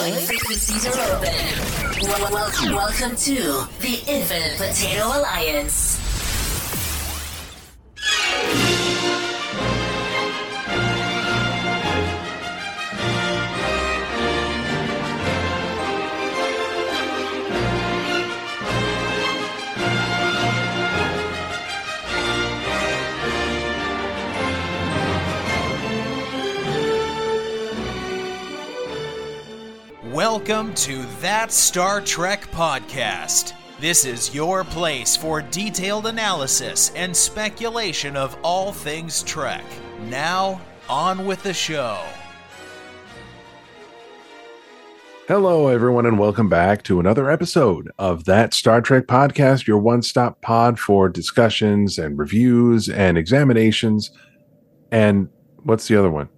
[0.00, 2.08] Frequencies are open.
[2.08, 5.98] Wel- wel- welcome to the Infinite Potato Alliance.
[30.32, 33.52] Welcome to That Star Trek Podcast.
[33.80, 39.64] This is your place for detailed analysis and speculation of all things Trek.
[40.02, 42.00] Now, on with the show.
[45.26, 50.00] Hello, everyone, and welcome back to another episode of that Star Trek podcast, your one
[50.00, 54.12] stop pod for discussions and reviews and examinations.
[54.92, 55.28] And
[55.64, 56.28] what's the other one?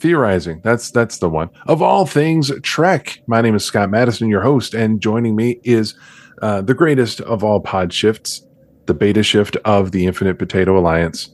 [0.00, 0.60] Theorizing.
[0.62, 3.20] That's that's the one of all things Trek.
[3.26, 5.94] My name is Scott Madison, your host, and joining me is
[6.40, 8.46] uh, the greatest of all pod shifts,
[8.86, 11.30] the beta shift of the Infinite Potato Alliance.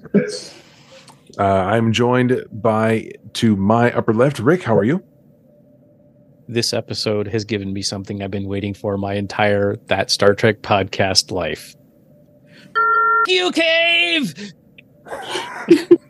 [1.38, 4.62] Uh, I'm joined by to my upper left, Rick.
[4.62, 5.02] How are you?
[6.48, 10.60] this episode has given me something I've been waiting for my entire that Star Trek
[10.62, 11.74] podcast life.
[13.26, 14.52] you cave.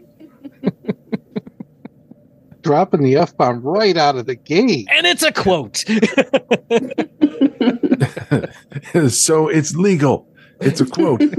[2.65, 4.89] dropping the f bomb right out of the gate.
[4.91, 5.77] And it's a quote.
[9.13, 10.27] so it's legal.
[10.61, 11.23] It's a quote.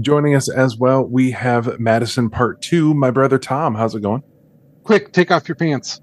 [0.00, 2.92] Joining us as well, we have Madison Part Two.
[2.94, 3.74] My brother Tom.
[3.74, 4.22] How's it going?
[4.84, 6.02] Quick, take off your pants.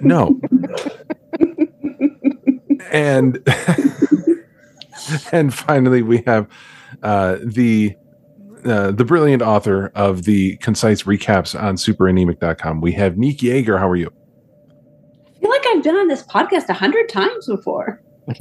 [0.00, 0.38] No.
[2.92, 3.38] and
[5.32, 6.46] and finally, we have
[7.02, 7.96] uh, the
[8.64, 12.80] uh, the brilliant author of the concise recaps on superanemic.com.
[12.80, 13.78] We have Neek Yeager.
[13.78, 14.10] How are you?
[15.26, 18.02] I feel like I've been on this podcast a hundred times before.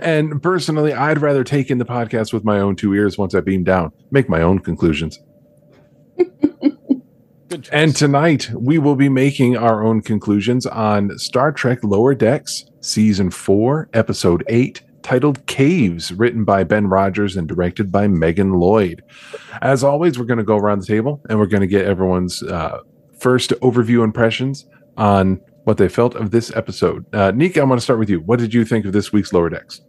[0.00, 3.40] and personally, I'd rather take in the podcast with my own two ears once I
[3.40, 5.18] beam down, make my own conclusions.
[7.72, 13.30] And tonight, we will be making our own conclusions on Star Trek Lower Decks, Season
[13.30, 19.02] 4, Episode 8, titled Caves, written by Ben Rogers and directed by Megan Lloyd.
[19.62, 22.42] As always, we're going to go around the table and we're going to get everyone's
[22.42, 22.80] uh,
[23.18, 24.66] first overview impressions
[24.98, 27.06] on what they felt of this episode.
[27.14, 28.20] Uh, I want to start with you.
[28.20, 29.80] What did you think of this week's Lower Decks?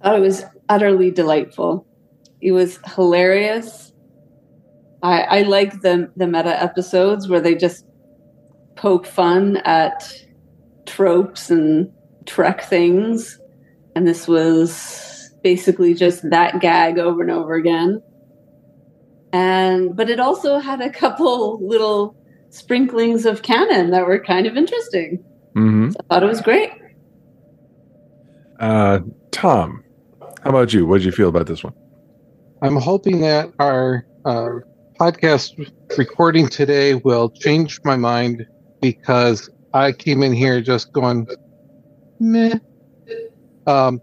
[0.00, 1.84] Thought it was utterly delightful.
[2.40, 3.92] It was hilarious.
[5.02, 7.84] I, I like the the meta episodes where they just
[8.76, 10.08] poke fun at
[10.86, 11.90] tropes and
[12.26, 13.40] Trek things,
[13.94, 18.02] and this was basically just that gag over and over again.
[19.32, 22.16] And but it also had a couple little
[22.50, 25.24] sprinklings of canon that were kind of interesting.
[25.56, 25.90] Mm-hmm.
[25.98, 26.70] I thought it was great.
[28.60, 29.00] Uh,
[29.30, 29.84] Tom,
[30.42, 30.86] how about you?
[30.86, 31.74] What did you feel about this one?
[32.62, 34.60] I'm hoping that our uh,
[34.98, 38.46] podcast recording today will change my mind
[38.80, 41.26] because I came in here just going
[42.20, 42.58] meh.
[43.66, 44.00] Um,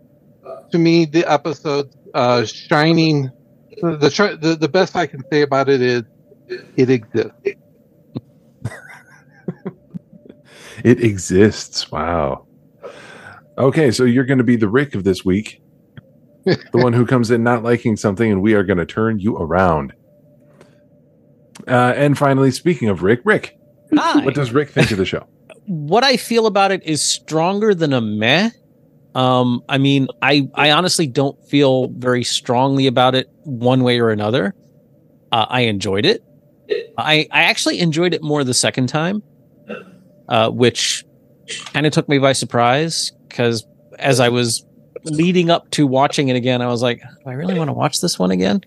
[0.71, 3.29] to me, the episode uh, shining.
[3.81, 6.03] The, the the the best I can say about it is
[6.75, 7.31] it exists.
[10.83, 11.91] It exists.
[11.91, 12.47] Wow.
[13.57, 15.61] Okay, so you're going to be the Rick of this week,
[16.45, 19.37] the one who comes in not liking something, and we are going to turn you
[19.37, 19.93] around.
[21.67, 23.59] Uh, and finally, speaking of Rick, Rick,
[23.95, 24.25] Hi.
[24.25, 25.27] what does Rick think of the show?
[25.67, 28.49] what I feel about it is stronger than a meh.
[29.15, 34.09] Um, I mean, I I honestly don't feel very strongly about it one way or
[34.09, 34.55] another.
[35.31, 36.23] Uh, I enjoyed it.
[36.97, 39.21] I I actually enjoyed it more the second time,
[40.29, 41.03] uh, which
[41.73, 43.65] kind of took me by surprise because
[43.99, 44.65] as I was
[45.03, 47.99] leading up to watching it again, I was like, "Do I really want to watch
[47.99, 48.61] this one again?"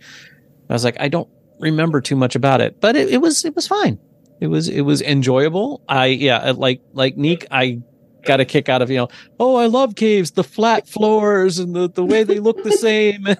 [0.68, 1.28] I was like, I don't
[1.58, 3.98] remember too much about it, but it, it was it was fine.
[4.40, 5.82] It was it was enjoyable.
[5.88, 7.80] I yeah, like like Neek, I
[8.26, 9.08] got a kick out of you know.
[9.40, 13.24] Oh, I love caves, the flat floors and the the way they look the same.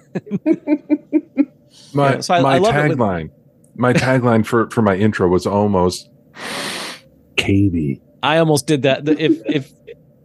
[1.93, 3.29] My Yeah, so I- my I love it when- tagline,
[3.75, 6.09] my tagline for for my intro was almost
[7.37, 8.01] cavey.
[8.23, 9.07] I almost did that.
[9.07, 9.71] If if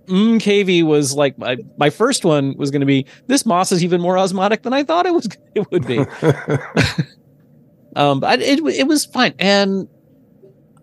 [0.06, 3.84] mm, KV was like my my first one was going to be this moss is
[3.84, 6.04] even more osmotic than I thought it was it would be.
[7.96, 9.88] Um, but it it was fine, and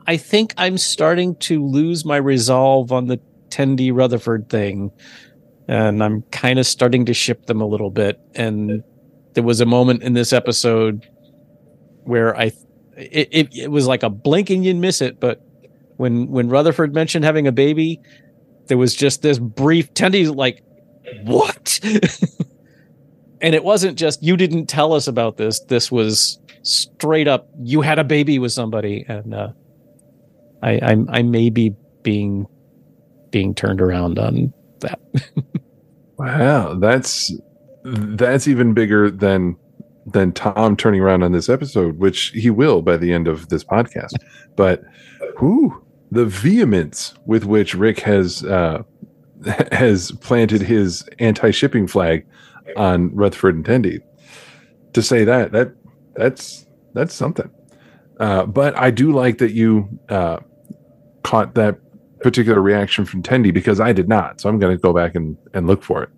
[0.06, 3.18] I think I'm starting to lose my resolve on the
[3.58, 4.92] Tendi Rutherford thing,
[5.68, 8.20] and I'm kind of starting to ship them a little bit.
[8.36, 8.84] And
[9.34, 11.08] there was a moment in this episode
[12.04, 12.52] where I
[12.96, 15.20] it, it, it was like a blink and you'd miss it.
[15.20, 15.42] But
[15.98, 18.00] when when Rutherford mentioned having a baby,
[18.68, 20.64] there was just this brief Tendi's like,
[21.24, 21.80] what?
[23.42, 25.62] and it wasn't just you didn't tell us about this.
[25.62, 29.50] This was straight up you had a baby with somebody, and uh,
[30.62, 32.46] I I'm, I may be being
[33.32, 35.00] being turned around on that.
[36.18, 37.32] Wow, that's
[37.84, 39.56] that's even bigger than
[40.06, 43.64] than Tom turning around on this episode, which he will by the end of this
[43.64, 44.14] podcast.
[44.56, 44.84] But
[45.38, 48.84] who the vehemence with which Rick has uh,
[49.72, 52.26] has planted his anti-shipping flag
[52.76, 54.02] on Rutherford and Tendi
[54.94, 55.74] to say that that
[56.16, 57.50] that's that's something.
[58.20, 60.38] Uh, but I do like that you uh,
[61.24, 61.78] caught that
[62.22, 64.42] particular reaction from Tendi because I did not.
[64.42, 66.10] So I'm going to go back and, and look for it.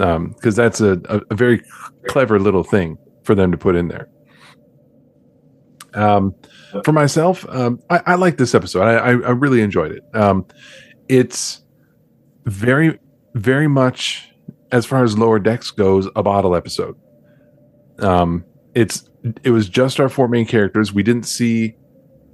[0.00, 1.62] Um, cause that's a, a, a very
[2.06, 4.08] clever little thing for them to put in there.
[5.94, 6.34] Um,
[6.84, 8.82] for myself, um, I, I like this episode.
[8.82, 10.02] I, I, I really enjoyed it.
[10.14, 10.44] Um,
[11.08, 11.62] it's
[12.44, 12.98] very,
[13.34, 14.30] very much
[14.72, 16.96] as far as lower decks goes, a bottle episode.
[17.98, 18.44] Um,
[18.74, 19.08] it's,
[19.42, 20.92] it was just our four main characters.
[20.92, 21.76] We didn't see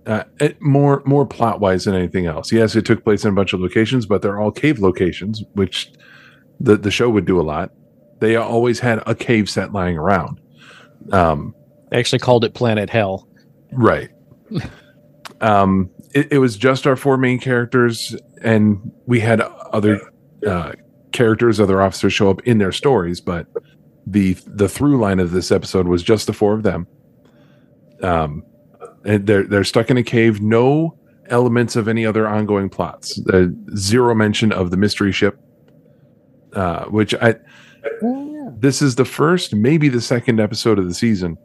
[0.06, 2.52] uh, it, more more plot wise than anything else.
[2.52, 5.92] Yes, it took place in a bunch of locations, but they're all cave locations, which
[6.60, 7.72] the the show would do a lot.
[8.20, 10.40] They always had a cave set lying around.
[11.10, 11.54] Um,
[11.90, 13.28] they actually called it Planet Hell.
[13.72, 14.10] Right.
[15.40, 20.00] um, it, it, was just our four main characters, and we had other
[20.46, 20.72] uh,
[21.12, 23.46] characters, other officers show up in their stories, but
[24.06, 26.86] the the through line of this episode was just the four of them.
[28.02, 28.44] Um,
[29.04, 30.40] they're they're stuck in a cave.
[30.40, 33.20] No elements of any other ongoing plots.
[33.32, 33.46] Uh,
[33.76, 35.38] zero mention of the mystery ship,
[36.54, 37.36] uh, which I.
[38.58, 41.36] This is the first, maybe the second episode of the season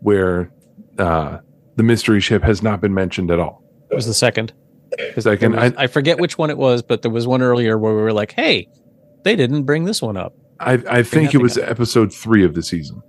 [0.00, 0.52] where
[0.98, 1.38] uh,
[1.76, 3.62] the mystery ship has not been mentioned at all.
[3.90, 4.52] It was the second.
[5.18, 7.94] Second, was, I, I, forget which one it was, but there was one earlier where
[7.94, 8.68] we were like, "Hey,
[9.24, 11.68] they didn't bring this one up." I, I think it was up.
[11.68, 13.02] episode three of the season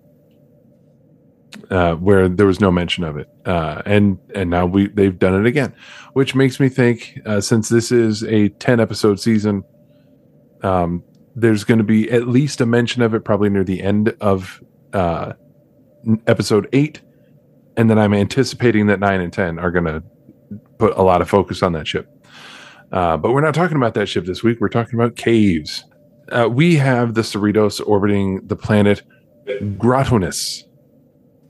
[1.70, 5.34] uh, where there was no mention of it, uh, and and now we they've done
[5.40, 5.74] it again,
[6.14, 9.64] which makes me think uh, since this is a ten episode season,
[10.64, 11.04] um,
[11.36, 14.62] there's going to be at least a mention of it probably near the end of
[14.94, 15.34] uh,
[16.28, 17.02] episode eight,
[17.76, 20.04] and then I'm anticipating that nine and ten are going to
[20.78, 22.10] put a lot of focus on that ship.
[22.92, 24.60] Uh, but we're not talking about that ship this week.
[24.62, 25.84] We're talking about caves.
[26.32, 29.02] Uh, we have the Cerritos orbiting the planet
[29.78, 30.64] Grottonus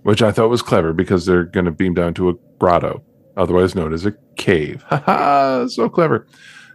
[0.08, 3.04] which I thought was clever because they're going to beam down to a grotto,
[3.36, 4.86] otherwise known as a cave.
[4.88, 5.68] Ha ha!
[5.68, 6.26] so clever.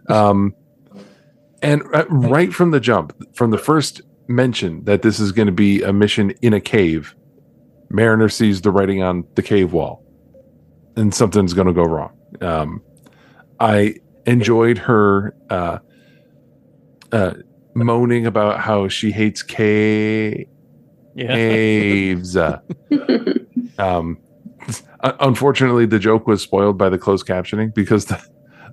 [0.07, 0.53] Um,
[1.63, 5.51] and uh, right from the jump, from the first mention that this is going to
[5.51, 7.15] be a mission in a cave,
[7.89, 10.05] Mariner sees the writing on the cave wall,
[10.95, 12.15] and something's going to go wrong.
[12.39, 12.83] Um,
[13.59, 13.95] I
[14.27, 15.79] enjoyed her uh,
[17.11, 17.33] uh,
[17.73, 20.45] moaning about how she hates cave
[21.15, 21.27] yeah.
[21.27, 22.37] caves.
[23.77, 24.17] um,
[25.03, 28.21] unfortunately, the joke was spoiled by the closed captioning because the,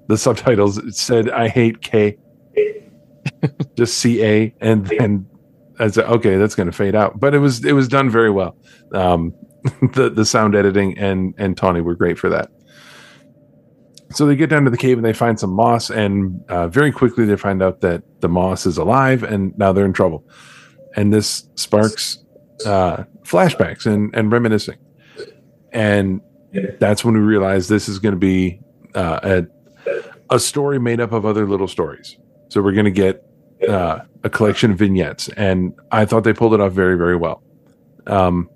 [0.09, 2.19] the subtitles said "I hate K,"
[3.77, 5.27] just C A, and then
[5.79, 8.31] I said, "Okay, that's going to fade out." But it was it was done very
[8.31, 8.57] well.
[8.93, 9.35] Um,
[9.95, 12.51] the the sound editing and and Tawny were great for that.
[14.13, 16.91] So they get down to the cave and they find some moss, and uh, very
[16.91, 20.25] quickly they find out that the moss is alive, and now they're in trouble.
[20.97, 22.19] And this sparks
[22.67, 24.79] uh, flashbacks and, and reminiscing.
[25.73, 26.21] And
[26.79, 28.61] that's when we realized this is going to be
[28.95, 32.17] uh, a, a story made up of other little stories.
[32.49, 33.25] So we're going to get
[33.69, 35.29] uh, a collection of vignettes.
[35.37, 37.43] And I thought they pulled it off very, very well.
[38.07, 38.51] Um,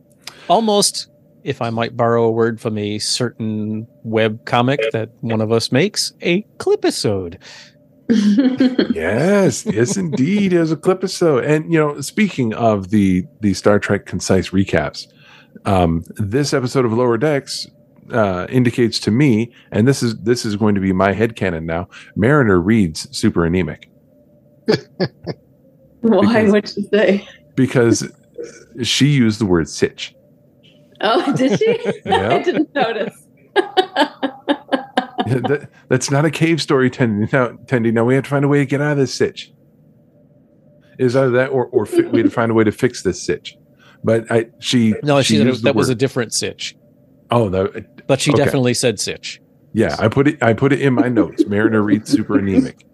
[0.49, 1.08] Almost,
[1.44, 5.70] if I might borrow a word from a certain web comic that one of us
[5.70, 7.38] makes, a clipisode
[8.08, 11.44] yes, yes, indeed, it was a clip episode.
[11.44, 15.06] And you know, speaking of the the Star Trek concise recaps,
[15.64, 17.66] um, this episode of Lower Decks
[18.12, 21.66] uh, indicates to me, and this is this is going to be my head canon
[21.66, 21.88] now.
[22.16, 23.88] Mariner reads super anemic.
[26.00, 26.50] Why?
[26.50, 27.26] What'd you say?
[27.54, 28.11] Because
[28.82, 30.14] she used the word sitch.
[31.00, 31.78] Oh, did she?
[32.04, 32.32] Yep.
[32.32, 33.26] I didn't notice.
[35.49, 37.33] that, that's not a cave story, Tendi.
[37.33, 39.52] Now, Tendi, now we have to find a way to get out of this sitch.
[40.99, 43.21] Is either that or, or fi- we have to find a way to fix this
[43.21, 43.57] sitch.
[44.04, 46.76] But I, she no, she, she that was a different sitch.
[47.31, 48.45] Oh, that, but she okay.
[48.45, 49.40] definitely said sitch.
[49.73, 50.43] Yeah, I put it.
[50.43, 51.47] I put it in my notes.
[51.47, 52.87] Mariner reads super anemic.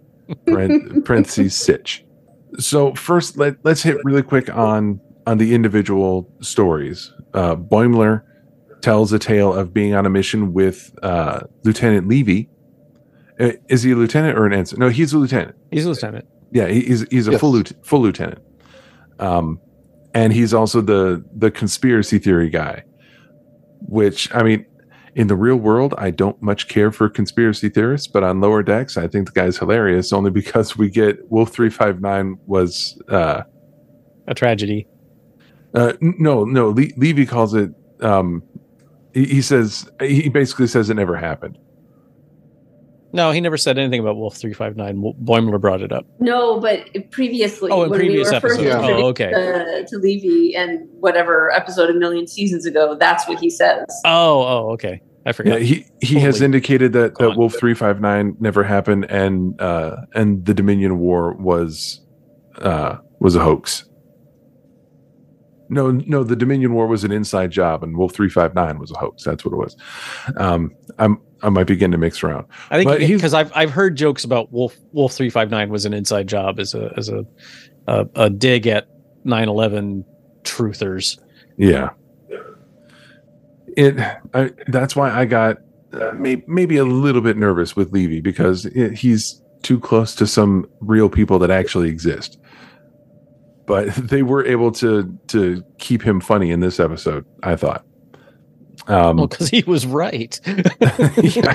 [0.46, 2.04] parentheses sitch.
[2.58, 7.12] So first, let let's hit really quick on on the individual stories.
[7.34, 8.22] Uh, Boimler
[8.82, 12.49] tells a tale of being on a mission with uh, Lieutenant Levy.
[13.38, 14.78] Uh, Is he a lieutenant or an ensign?
[14.80, 15.56] No, he's a lieutenant.
[15.70, 16.26] He's a lieutenant.
[16.52, 17.40] Yeah, he's he's a Yes.
[17.40, 18.40] full lieutenant, full lieutenant.
[19.18, 19.60] Um,
[20.14, 22.84] and he's also the the conspiracy theory guy.
[23.88, 24.66] Which I mean,
[25.14, 28.96] in the real world, I don't much care for conspiracy theorists, but on lower decks,
[28.96, 30.12] I think the guy's hilarious.
[30.12, 33.42] Only because we get Wolf three five nine was uh,
[34.26, 34.87] A tragedy.
[35.75, 37.70] uh, no no Le- Levy calls it.
[38.00, 38.42] Um,
[39.14, 41.58] he, he says he basically says it never happened.
[43.12, 45.02] No, he never said anything about Wolf three five nine.
[45.24, 46.06] Boimler brought it up.
[46.20, 48.86] No, but previously, Oh, in when previous we were first episodes.
[48.86, 48.94] Yeah.
[48.94, 49.30] Oh, okay.
[49.30, 53.84] to, to Levy and whatever episode a million seasons ago, that's what he says.
[54.04, 55.02] Oh, oh, okay.
[55.26, 55.60] I Yeah, forgot.
[55.62, 57.36] he he has indicated that, that.
[57.36, 62.00] Wolf three five nine never happened, and uh, and the Dominion War was
[62.58, 63.84] uh, was a hoax.
[65.70, 68.90] No, no, the Dominion War was an inside job, and Wolf three five nine was
[68.90, 69.24] a hoax.
[69.24, 69.76] That's what it was.
[70.36, 72.46] Um, I'm I might begin to mix around.
[72.70, 75.94] I think because I've I've heard jokes about Wolf Wolf three five nine was an
[75.94, 77.24] inside job as a as a
[77.86, 78.88] a, a dig at
[79.24, 80.04] 9-11
[80.42, 81.18] truthers.
[81.56, 81.90] Yeah,
[83.76, 83.98] it.
[84.34, 85.58] I, that's why I got
[85.92, 90.26] uh, may, maybe a little bit nervous with Levy because it, he's too close to
[90.26, 92.38] some real people that actually exist.
[93.70, 97.24] But they were able to to keep him funny in this episode.
[97.42, 97.84] I thought.
[98.88, 100.38] Um, Well, because he was right.
[101.22, 101.54] yeah.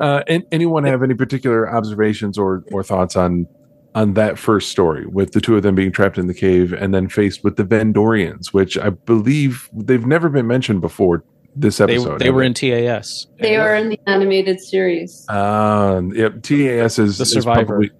[0.00, 3.46] uh, and anyone have any particular observations or or thoughts on
[3.94, 6.92] on that first story with the two of them being trapped in the cave and
[6.94, 11.24] then faced with the Vendorians, which I believe they've never been mentioned before
[11.56, 12.18] this episode.
[12.20, 13.26] they have were in TAS.
[13.40, 15.26] They are in the animated series.
[15.28, 17.64] Um, yep, TAS is The is Survivor.
[17.66, 17.90] probably-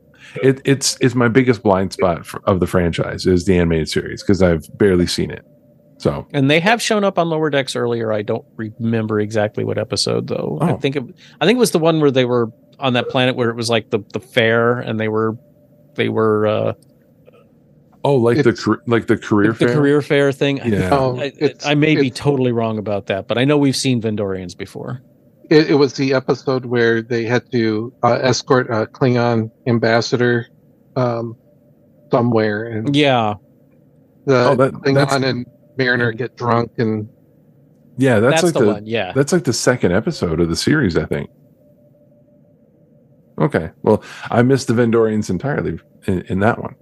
[0.43, 4.23] it, it's it's my biggest blind spot for, of the franchise is the animated series
[4.23, 5.45] because I've barely seen it.
[5.99, 8.13] So and they have shown up on lower decks earlier.
[8.13, 10.59] I don't remember exactly what episode though.
[10.61, 10.77] I Oh.
[10.79, 11.03] think it,
[11.41, 13.69] I think it was the one where they were on that planet where it was
[13.69, 15.37] like the the fair and they were
[15.97, 16.73] they were uh
[18.05, 19.75] oh, like the It's- car- like the career the fair?
[19.75, 20.59] career fair thing.
[20.65, 20.95] Yeah.
[20.97, 24.57] I, it's- I may be totally wrong about that, but I know we've seen Vendorians
[24.57, 25.03] before.
[25.51, 30.47] It, it was the episode where they had to uh, escort a Klingon ambassador
[30.97, 31.37] um,
[32.11, 33.35] somewhere, and Yeah,
[34.27, 35.47] the Oh, that- Klingon and
[35.79, 37.09] Mariner get drunk, and
[37.97, 38.87] Yeah, that's, that's, like the, the, one.
[38.87, 41.31] Yeah, That's like the second episode of the series, I think.
[43.41, 46.75] Okay, well, I missed the Vendorians entirely in, in that one.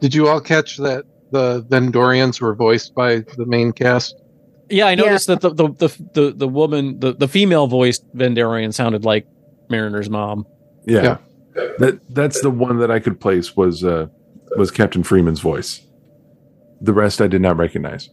[0.00, 4.16] did you all catch that the Vendorians were voiced by the main cast?
[4.68, 4.86] Yeah.
[4.86, 4.96] I Yeah.
[4.96, 9.26] noticed that the the, the the the woman the the female voiced Vendorian sounded like
[9.68, 10.46] Mariner's mom.
[10.86, 11.66] Yeah, Yeah.
[11.78, 14.06] that that's the one that I could place was uh,
[14.56, 15.80] was Captain Freeman's voice.
[16.80, 18.10] The rest I did not recognize.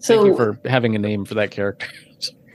[0.00, 1.86] So Thank you for having a name for that character.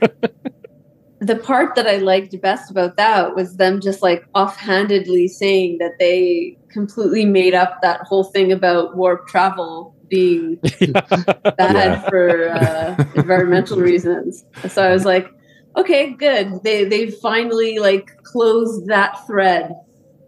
[1.20, 5.92] the part that I liked best about that was them just like offhandedly saying that
[5.98, 10.56] they completely made up that whole thing about warp travel being
[10.92, 12.00] bad Yeah.
[12.08, 14.44] for uh, environmental reasons.
[14.68, 15.28] So I was like,
[15.76, 16.62] okay, good.
[16.62, 19.72] They they finally like closed that thread,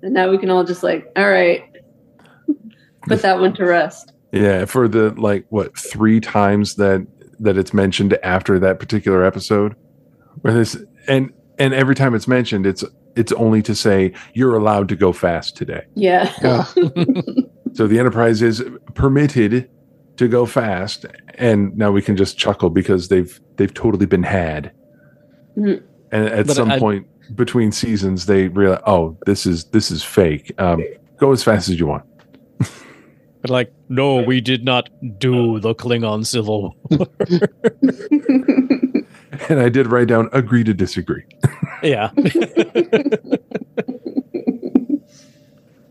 [0.03, 1.63] and now we can all just like, all right,
[3.09, 4.13] put that one to rest.
[4.33, 7.07] Yeah, for the like what three times that
[7.41, 9.75] that it's mentioned after that particular episode,
[10.43, 10.77] where this
[11.09, 12.85] and and every time it's mentioned, it's
[13.17, 15.83] it's only to say you're allowed to go fast today.
[15.97, 16.33] Yeah.
[16.43, 16.65] Yeah,
[17.73, 18.63] So the Enterprise is
[18.95, 19.69] permitted
[20.17, 24.73] to go fast, and now we can just chuckle because they've they've totally been had.
[25.57, 25.83] Mhm.
[26.13, 30.03] And at But some I- point between seasons, they realize, oh, this is this is
[30.03, 30.53] fake.
[30.59, 30.85] Um,
[31.19, 32.05] go as fast as you want.
[33.43, 37.07] But like, no, we did not do the Klingon Civil War.
[39.49, 41.23] And I did write down agree to disagree.
[41.83, 42.11] yeah.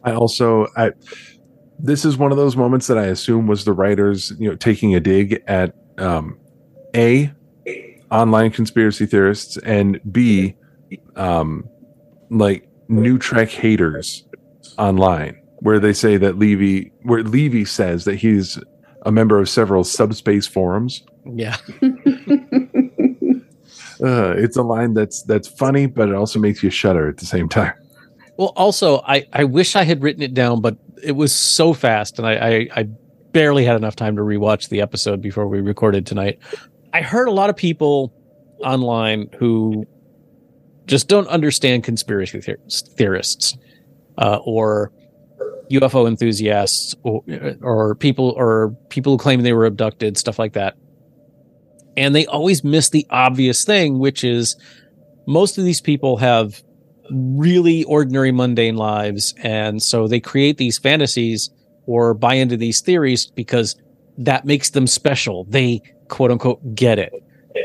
[0.04, 0.92] I also I
[1.80, 4.96] this is one of those moments that I assume was the writers, you know, taking
[4.96, 6.38] a dig at um
[6.96, 7.32] A
[8.12, 10.56] online conspiracy theorists and B
[11.16, 11.68] um
[12.30, 14.28] like new Trek haters
[14.78, 18.60] online where they say that Levy where Levy says that he's
[19.06, 21.04] a member of several subspace forums.
[21.26, 21.58] Yeah.
[24.02, 27.26] Uh, it's a line that's that's funny, but it also makes you shudder at the
[27.26, 27.74] same time.
[28.38, 32.20] Well, also, I, I wish I had written it down, but it was so fast,
[32.20, 32.84] and I, I, I
[33.32, 36.40] barely had enough time to rewatch the episode before we recorded tonight.
[36.94, 38.14] I heard a lot of people
[38.64, 39.86] online who
[40.88, 43.56] just don't understand conspiracy theor- theorists
[44.18, 44.92] uh, or
[45.72, 47.24] UFO enthusiasts or,
[47.62, 50.76] or people or people who claim they were abducted, stuff like that.
[51.96, 54.56] And they always miss the obvious thing, which is
[55.28, 56.64] most of these people have
[57.12, 59.34] really ordinary, mundane lives.
[59.44, 61.50] And so they create these fantasies
[61.86, 63.76] or buy into these theories because
[64.18, 65.46] that makes them special.
[65.46, 67.14] They quote unquote get it.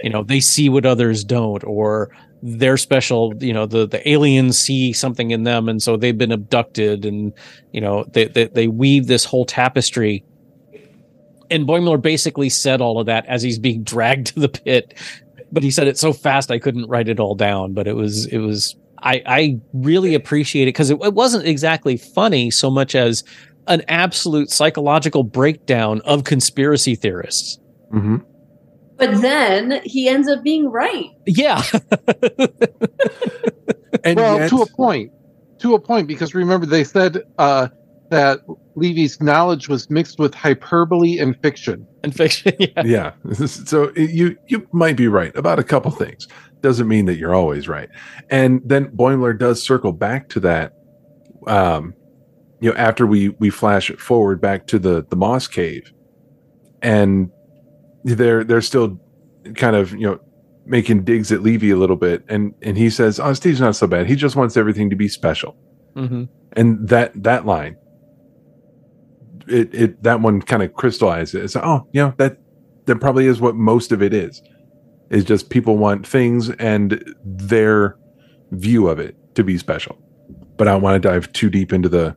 [0.02, 2.10] You know, they see what others don't, or
[2.42, 3.34] they're special.
[3.38, 5.68] You know, the, the aliens see something in them.
[5.68, 7.32] And so they've been abducted and,
[7.72, 10.24] you know, they, they, they weave this whole tapestry.
[11.50, 14.94] And Boimler basically said all of that as he's being dragged to the pit
[15.54, 17.72] but he said it so fast I couldn't write it all down.
[17.72, 21.96] But it was it was I I really appreciate it because it, it wasn't exactly
[21.96, 23.22] funny so much as
[23.68, 27.58] an absolute psychological breakdown of conspiracy theorists.
[27.90, 28.16] hmm
[28.96, 31.10] But then he ends up being right.
[31.26, 31.62] Yeah,
[34.04, 35.10] And well, yet, to a point.
[35.60, 37.68] To a point, because remember they said uh,
[38.10, 38.40] that
[38.74, 41.86] Levy's knowledge was mixed with hyperbole and fiction.
[42.02, 42.52] and fiction.
[42.58, 42.82] Yeah.
[42.84, 43.12] yeah.
[43.46, 46.26] So you you might be right about a couple things.
[46.64, 47.90] Doesn't mean that you're always right.
[48.30, 50.72] And then Boimler does circle back to that.
[51.46, 51.92] Um,
[52.60, 55.92] you know, after we we flash it forward back to the the Moss Cave,
[56.80, 57.30] and
[58.02, 58.98] they're they're still
[59.56, 60.18] kind of you know
[60.64, 63.86] making digs at Levy a little bit, and and he says, "Oh, Steve's not so
[63.86, 64.06] bad.
[64.06, 65.54] He just wants everything to be special."
[65.94, 66.24] hmm
[66.56, 67.76] and that that line
[69.46, 71.34] it it that one kind of crystallizes.
[71.34, 72.38] it it's oh you know that
[72.86, 74.42] that probably is what most of it is
[75.14, 77.96] is just people want things and their
[78.50, 79.98] view of it to be special.
[80.56, 82.16] But i don't want to dive too deep into the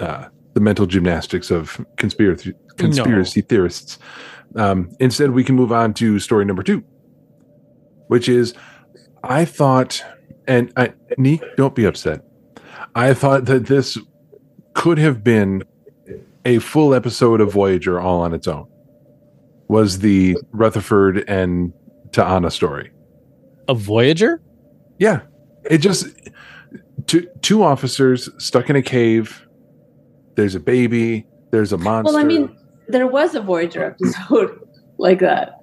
[0.00, 3.98] uh the mental gymnastics of conspiracy conspiracy theorists.
[4.56, 6.84] Um instead we can move on to story number two
[8.08, 8.54] which is
[9.22, 10.04] i thought
[10.48, 12.24] and i neek don't be upset.
[12.94, 13.98] I thought that this
[14.74, 15.62] could have been
[16.44, 18.66] a full episode of Voyager all on its own.
[19.68, 21.72] Was the Rutherford and
[22.12, 22.90] Ta'ana story?
[23.68, 24.40] A Voyager.
[24.98, 25.20] Yeah,
[25.64, 26.06] it just
[27.06, 29.46] two two officers stuck in a cave.
[30.34, 31.26] There's a baby.
[31.50, 32.12] There's a monster.
[32.12, 32.56] Well, I mean,
[32.88, 34.60] there was a Voyager episode
[34.98, 35.56] like that.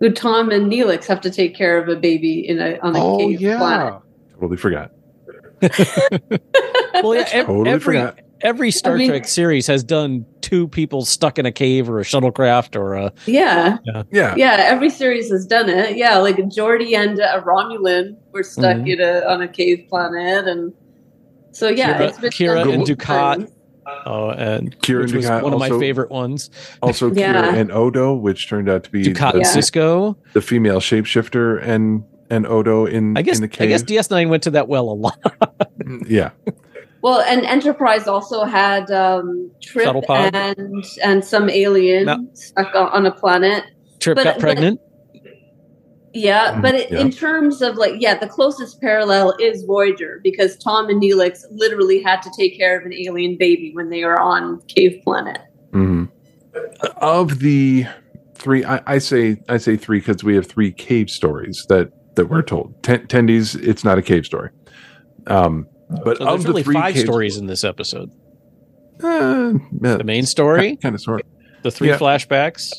[0.00, 3.02] Who Tom and Neelix have to take care of a baby in a on a
[3.04, 3.58] Oh cave yeah.
[3.58, 3.94] planet.
[4.34, 4.92] totally forgot.
[7.02, 7.28] Well, yeah.
[7.30, 8.18] ev- Totally every forgot.
[8.40, 11.98] every Star I mean- Trek series has done two people stuck in a cave or
[12.00, 13.78] a shuttlecraft or a Yeah,
[14.10, 14.56] Yeah, yeah.
[14.58, 15.96] Every series has done it.
[15.96, 18.92] Yeah, like Geordi and a Romulan were stuck Mhm.
[18.94, 20.72] in a on a cave planet, and
[21.52, 23.50] so yeah, Kira- it's been Kira and many Dukat.
[24.06, 26.50] oh, and Kieran which was Dukat one of my favorite ones.
[26.82, 27.34] Also, Yeah.
[27.50, 30.16] Kira and Odo, which turned out to be Dukat the, and Sisko.
[30.32, 33.66] the female shapeshifter and and Odo in I guess in the cave.
[33.66, 35.18] I guess DS9 went to that well a lot.
[36.06, 36.30] yeah,
[37.02, 42.28] Well, and Enterprise also had um, Trip and and some alien No.
[42.34, 43.64] stuck on, on a planet.
[44.00, 44.80] Trip But- got but- pregnant.
[46.14, 47.00] Yeah, Mm, but it, yeah.
[47.00, 52.02] in terms of like, yeah, the closest parallel is Voyager because Tom and Neelix literally
[52.02, 55.38] had to take care of an alien baby when they were on Cave Planet.
[55.72, 56.04] Mm-hmm.
[56.96, 57.84] Of the
[58.34, 62.26] three, I, I say I say three because we have three cave stories that that
[62.30, 62.82] we're told.
[62.82, 64.50] Ten, Tendi's, it's not a cave story.
[65.26, 65.68] Um,
[66.04, 68.10] but So of there's the really three five stories in this episode.
[69.02, 71.24] Uh, The main story, kind of sort,
[71.62, 71.98] the three Yeah.
[71.98, 72.72] flashbacks.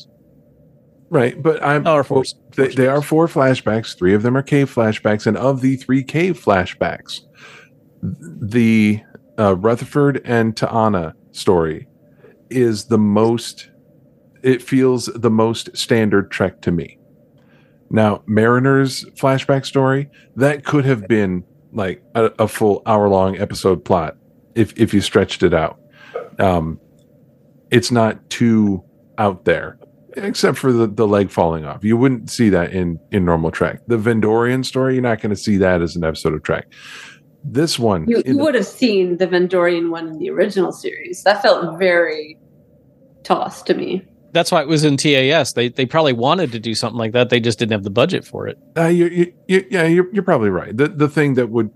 [1.08, 1.42] right?
[1.42, 2.24] But I'm Oh, four.
[2.56, 3.96] They, they are four flashbacks.
[3.96, 7.20] Three of them are cave flashbacks, and of the three cave flashbacks,
[8.02, 9.00] the
[9.38, 11.88] uh, Rutherford and Ta'ana story
[12.50, 13.70] is the most.
[14.42, 16.98] It feels the most standard Trek to me.
[17.90, 23.84] Now, Mariner's flashback story that could have been like a, a full hour long episode
[23.84, 24.16] plot
[24.54, 25.80] if if you stretched it out.
[26.38, 26.80] Um,
[27.70, 28.82] it's not too
[29.18, 29.78] out there
[30.16, 31.84] except for the, the leg falling off.
[31.84, 33.80] You wouldn't see that in in normal Trek.
[33.86, 36.66] The Vendorian story, you're not going to see that as an episode of Trek.
[37.42, 41.22] This one, You, you would have seen the Vendorian one in the original series.
[41.22, 42.38] That felt very
[43.22, 44.04] tossed to me.
[44.32, 45.52] That's why it was in TAS.
[45.54, 47.30] They they probably wanted to do something like that.
[47.30, 48.58] They just didn't have the budget for it.
[48.76, 50.76] uh, you, you, you, yeah, you're, you're probably right.
[50.76, 51.70] The the thing that would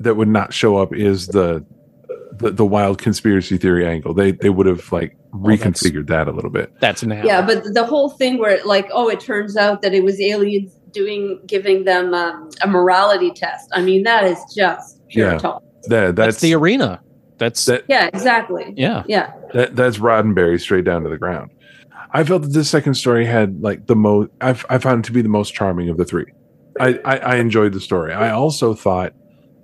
[0.00, 1.64] that would not show up is the
[2.38, 4.14] the, the wild conspiracy theory angle.
[4.14, 6.72] They they would have like Well, reconfigured that a little bit.
[6.80, 7.22] That's now.
[7.24, 10.72] Yeah, but the whole thing where like, oh, it turns out that it was aliens
[10.92, 13.68] doing giving them um, a morality test.
[13.72, 15.38] I mean, that is just pure Yeah.
[15.38, 15.62] TOS.
[15.88, 17.00] That that's, that's the arena.
[17.38, 18.72] That's that Yeah, exactly.
[18.76, 19.02] yeah.
[19.08, 19.32] Yeah.
[19.52, 21.50] That that's Roddenberry straight down to the ground.
[22.12, 24.30] I felt that this second story had like the most.
[24.40, 26.26] I found it to be the most charming of the three.
[26.78, 28.12] I, I I enjoyed the story.
[28.12, 29.14] I also thought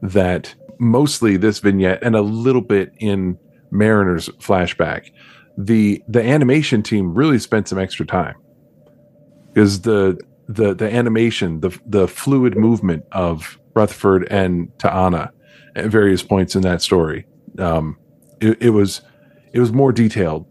[0.02, 3.38] that mostly this vignette and a little bit in
[3.70, 5.10] Mariner's flashback,
[5.56, 8.36] the the animation team really spent some extra time
[9.52, 15.32] because the the the animation, the the fluid movement of Rutherford and Ta'ana
[15.76, 17.26] at various points in that story,
[17.58, 17.98] um,
[18.40, 19.02] it, it was
[19.52, 20.46] it was more detailed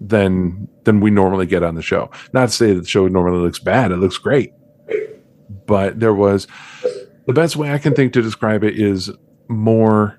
[0.00, 2.10] than than we normally get on the show.
[2.32, 4.52] Not to say that the show normally looks bad; it looks great,
[5.66, 6.46] but there was
[7.26, 9.10] the best way I can think to describe it is
[9.48, 10.18] more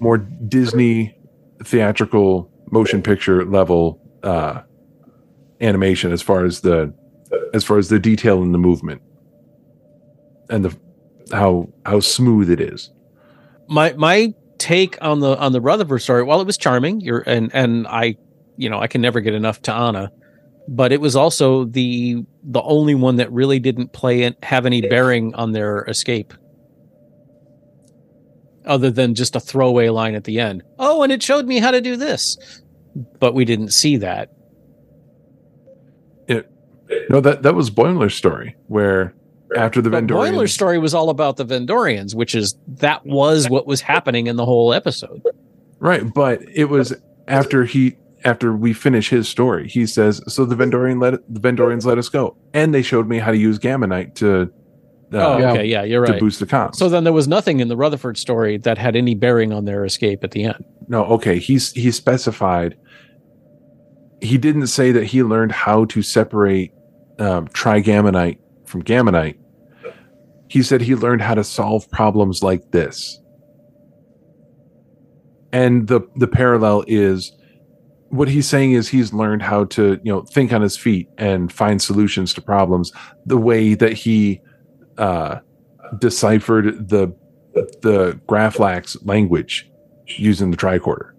[0.00, 1.16] more Disney
[1.62, 4.62] theatrical motion picture level uh,
[5.60, 6.92] animation as far as the
[7.52, 9.02] as far as the detail in the movement
[10.50, 10.76] and the
[11.36, 12.90] how how smooth it is.
[13.68, 17.50] my my take on the on the Rutherford story, while it was charming, you're and
[17.54, 18.16] and I,
[18.56, 20.10] you know, I can never get enough Ta'ana,
[20.68, 24.80] but it was also the the only one that really didn't play and have any
[24.80, 26.32] bearing on their escape.
[28.64, 30.62] Other than just a throwaway line at the end.
[30.78, 32.36] Oh, and it showed me how to do this.
[33.18, 34.30] But we didn't see that.
[36.28, 36.50] It
[37.10, 39.14] no that that was Boimler's story where
[39.56, 43.48] after the But Vendorian Boimler's story was all about the Vendorians, which is that was
[43.50, 45.22] what was happening in the whole episode.
[45.78, 46.94] Right, but it was
[47.28, 51.84] after he after we finish his story, he says, "So the Vendorian let the Vendorians
[51.84, 54.50] let us go, and they showed me how to use gammonite to
[55.12, 55.52] uh, oh, yeah.
[55.52, 56.14] okay, yeah, you're right.
[56.14, 58.96] to boost the comms." So then there was nothing in the Rutherford story that had
[58.96, 60.64] any bearing on their escape at the end.
[60.88, 62.76] no, okay, he's he specified.
[64.20, 66.72] He didn't say that he learned how to separate
[67.18, 69.36] um, trigammonite from gammonite.
[70.48, 73.20] He said he learned how to solve problems like this.
[75.52, 77.32] And the the parallel is
[78.14, 81.52] what he's saying is he's learned how to you know think on his feet and
[81.52, 82.92] find solutions to problems
[83.26, 84.40] the way that he
[84.98, 85.38] uh,
[85.98, 87.14] deciphered the
[87.82, 89.70] the Graflax language
[90.06, 91.10] using the tricorder.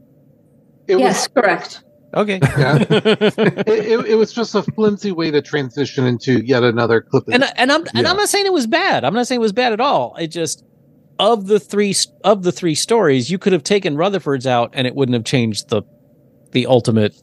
[0.88, 1.84] It yes, correct.
[2.14, 2.40] Okay.
[2.58, 2.78] Yeah.
[2.78, 2.88] was
[3.38, 7.26] it, it, it was just a flimsy way to transition into yet another clip.
[7.32, 9.04] and I- and I'm and I'm not saying it was bad.
[9.04, 10.16] I'm not saying it was bad at all.
[10.16, 10.64] It just
[11.20, 14.96] of the three of the three stories, you could have taken Rutherford's out, and it
[14.96, 15.82] wouldn't have changed the
[16.56, 17.14] the ultimate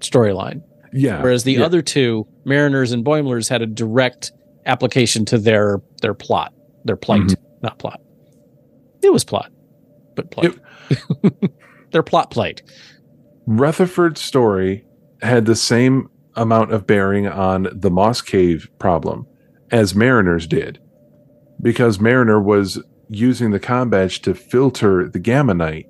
[0.00, 0.62] storyline.
[0.92, 1.22] Yeah.
[1.22, 1.64] Whereas the yeah.
[1.64, 4.30] other two, Mariners and Boimlers, had a direct
[4.66, 6.52] application to their their plot,
[6.84, 7.42] their plight, Mm-hmm.
[7.62, 8.00] not plot.
[9.02, 9.50] It was plot,
[10.14, 10.54] but plight.
[11.90, 12.62] their plot plight.
[13.46, 14.84] Rutherford's story
[15.22, 19.26] had the same amount of bearing on the Moss Cave problem
[19.70, 20.78] as Mariner's did,
[21.62, 25.86] because Mariner was using the combadge to filter the gammonite.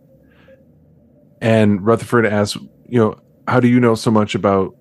[1.40, 2.56] And Rutherford asks,
[2.88, 4.74] you know, how do you know so much about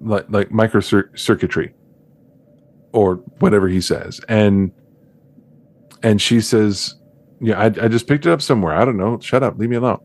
[0.00, 1.72] like, like microcircuitry
[2.92, 4.20] or whatever he says?
[4.28, 4.72] And
[6.02, 6.94] and she says,
[7.40, 8.74] yeah, I, I just picked it up somewhere.
[8.74, 9.18] I don't know.
[9.20, 9.58] Shut up.
[9.58, 10.00] Leave me alone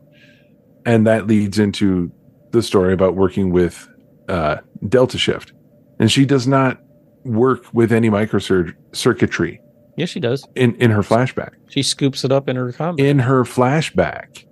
[0.86, 2.10] and that leads into
[2.52, 3.88] the story about working with
[4.28, 4.56] uh,
[4.88, 5.52] Delta Shift,
[5.98, 6.78] and she does not
[7.24, 9.58] work with any microcircuitry
[9.96, 10.46] Yes, she does.
[10.54, 11.50] in in her flashback.
[11.68, 13.00] She scoops it up in her combadge.
[13.00, 14.45] In her flashback,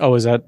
[0.00, 0.44] oh, is that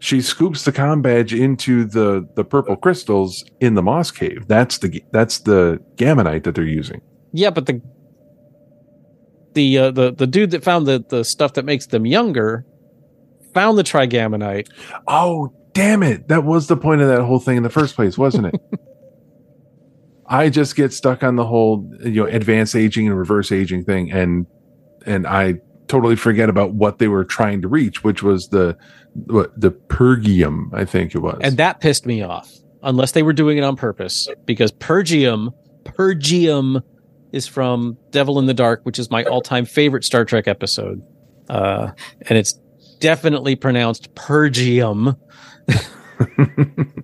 [0.00, 4.46] she scoops the com badge into the the purple crystals in the Moss Cave.
[4.46, 7.00] That's the that's the gammonite that they're using.
[7.32, 7.80] Yeah, but the
[9.54, 12.64] the uh, the the dude that found the the stuff that makes them younger
[13.54, 14.68] found the trigammonite.
[15.08, 16.28] Oh, damn it.
[16.28, 18.60] That was the point of that whole thing in the first place, wasn't it?
[20.26, 24.12] I just get stuck on the whole, you know, advanced aging and reverse aging thing
[24.12, 24.46] and
[25.06, 25.54] and I
[25.88, 28.76] totally forget about what they were trying to reach, which was the
[29.14, 31.38] what the Pergium, I think it was.
[31.42, 32.52] And that pissed me off.
[32.82, 35.50] Unless they were doing it on purpose because Pergium
[35.84, 36.80] Pergium
[37.32, 41.02] is from Devil in the Dark, which is my all-time favorite Star Trek episode.
[41.48, 41.90] Uh
[42.28, 42.52] and it's
[43.00, 45.16] definitely pronounced Pergium.
[46.38, 47.00] and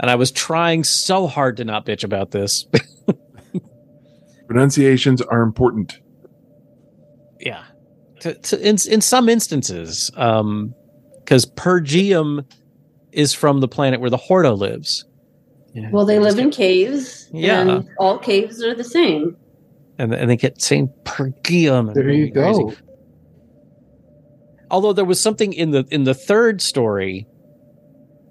[0.00, 2.66] I was trying so hard to not bitch about this.
[4.46, 6.00] pronunciations are important.
[7.40, 7.64] yeah
[8.20, 10.74] to, to, in, in some instances um
[11.24, 12.42] because pergium
[13.12, 15.04] is from the planet where the Horta lives
[15.74, 15.90] yeah.
[15.92, 17.28] Well, they live in caves.
[17.30, 17.60] Yeah.
[17.60, 19.36] And all caves are the same.
[19.98, 22.62] and, and they get same pergium there you crazy.
[22.62, 22.72] go.
[24.70, 27.26] although there was something in the in the third story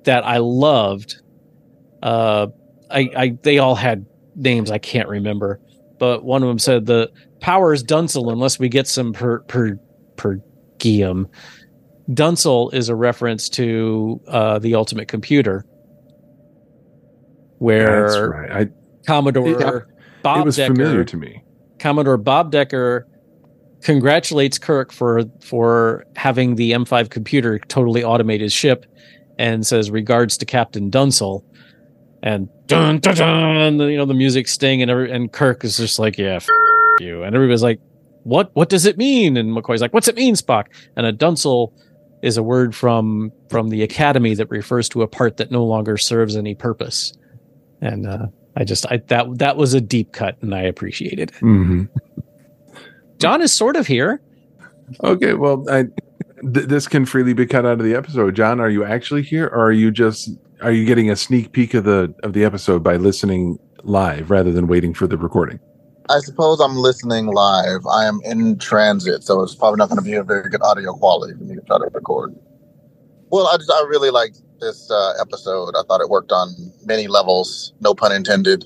[0.06, 1.21] that i loved
[2.04, 2.47] uh
[2.89, 5.60] i i they all had names i can't remember
[6.00, 9.80] but one of them said the power is Dunsel unless we get some per per
[10.15, 11.28] pergium
[12.13, 15.65] Dunsel is a reference to uh the ultimate computer
[17.60, 18.52] where That's right.
[18.52, 18.67] I,
[19.06, 19.80] commodore Yeah.
[20.23, 21.43] bob it was decker familiar to me.
[21.80, 23.08] Commodore Bob Decker
[23.82, 28.86] congratulates Kirk for for having the M5 computer totally automate his ship
[29.38, 31.45] and says regards to Captain Dunsel
[32.23, 36.00] and dun dun dun, you know the music sting, and every, and Kirk is just
[36.00, 36.47] like, yeah, f-
[37.00, 37.80] you, and everybody's like,
[38.24, 39.38] what what does it mean?
[39.38, 40.66] And McCoy's like, what's it mean, Spock?
[40.96, 41.74] And a dunsel
[42.22, 45.98] is a word from from the Academy that refers to a part that no longer
[45.98, 47.14] serves any purpose.
[47.82, 51.36] And uh, I just I that that was a deep cut, and I appreciated it.
[51.38, 51.86] hmm
[53.20, 54.22] John is sort of here.
[55.04, 55.86] Okay, well, I,
[56.54, 58.36] th- this can freely be cut out of the episode.
[58.36, 60.30] John, are you actually here, or are you just
[60.62, 64.52] are you getting a sneak peek of the of the episode by listening live rather
[64.52, 65.60] than waiting for the recording?
[66.10, 67.86] I suppose I'm listening live.
[67.86, 70.93] I am in transit, so it's probably not going to be a very good audio
[70.93, 72.34] quality for me to try to record.
[73.30, 75.76] Well, I just I really liked this uh, episode.
[75.76, 76.50] I thought it worked on
[76.86, 78.65] many levels, no pun intended.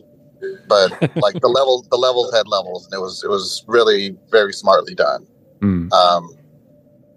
[0.68, 4.54] But like the level, the levels had levels, and it was it was really very
[4.54, 5.26] smartly done.
[5.62, 5.92] Mm.
[5.92, 6.30] Um,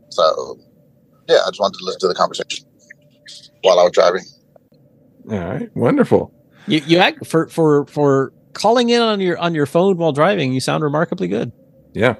[0.09, 0.59] so
[1.29, 2.67] yeah, I just wanted to listen to the conversation
[3.63, 4.25] while I was driving.
[5.31, 6.33] All right, wonderful.
[6.67, 10.53] You you act for for for calling in on your on your phone while driving.
[10.53, 11.53] You sound remarkably good.
[11.93, 12.17] Yeah,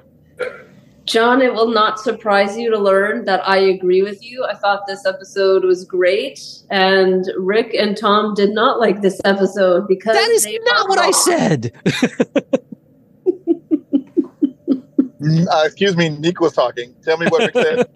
[1.05, 4.43] John, it will not surprise you to learn that I agree with you.
[4.43, 6.39] I thought this episode was great,
[6.71, 10.89] and Rick and Tom did not like this episode because That is they not are
[10.89, 11.71] what I said.
[15.25, 16.93] Uh, excuse me, Nick was talking.
[17.03, 17.89] Tell me what Rick said.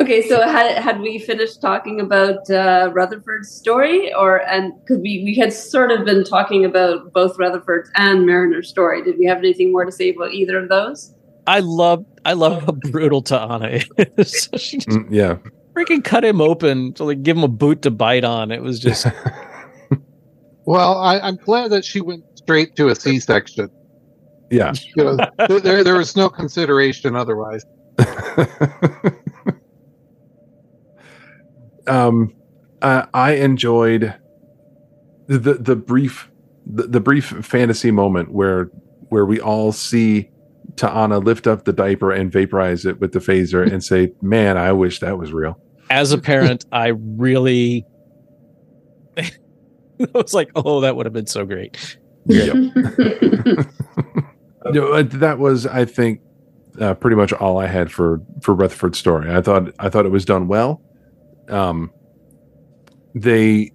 [0.00, 5.22] Okay, so had had we finished talking about uh, Rutherford's story, or and because we
[5.24, 9.38] we had sort of been talking about both Rutherford's and Mariner's story, did we have
[9.38, 11.14] anything more to say about either of those?
[11.46, 13.80] I love I love how brutal Ta'ana
[14.16, 14.48] is.
[14.56, 15.36] she just Mm, yeah.
[15.76, 18.50] freaking cut him open to like give him a boot to bite on.
[18.50, 19.06] It was just
[20.64, 23.68] Well, I, I'm glad that she went straight to a C-section.
[24.50, 24.72] Yeah.
[24.96, 27.64] You know, there there was no consideration otherwise.
[31.90, 32.34] um,
[32.82, 34.14] uh, I enjoyed
[35.26, 36.30] the the, the brief
[36.66, 38.70] the, the brief fantasy moment where
[39.08, 40.30] where we all see
[40.76, 44.72] Ta'ana lift up the diaper and vaporize it with the phaser and say, "Man, I
[44.72, 47.84] wish that was real." as a parent, I really
[49.18, 49.30] I
[50.14, 51.98] was like, oh, that would have been so great.
[52.26, 52.54] Yep.
[52.54, 52.72] You
[54.72, 56.20] know, uh, that was, I think,
[56.80, 59.30] uh, pretty much all I had for for Rutherford's story.
[59.30, 60.80] I thought I thought it was done well.
[61.50, 61.92] Um,
[63.14, 63.72] they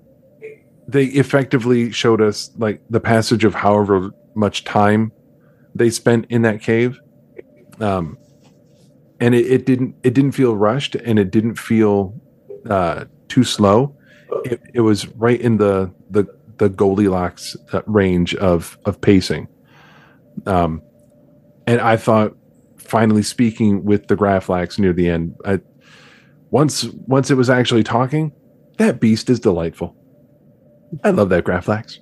[0.87, 5.11] they effectively showed us like the passage of however much time
[5.73, 6.99] they spent in that cave,
[7.79, 8.17] um,
[9.19, 12.13] and it, it didn't it didn't feel rushed and it didn't feel
[12.69, 13.95] uh, too slow.
[14.45, 16.25] It, it was right in the the
[16.57, 19.47] the Goldilocks uh, range of of pacing.
[20.45, 20.81] Um,
[21.67, 22.35] and I thought,
[22.77, 25.59] finally speaking with the Graflax near the end, I,
[26.55, 28.31] once once it was actually talking,
[28.77, 29.93] that beast is delightful.
[31.03, 31.97] I love that Graflax.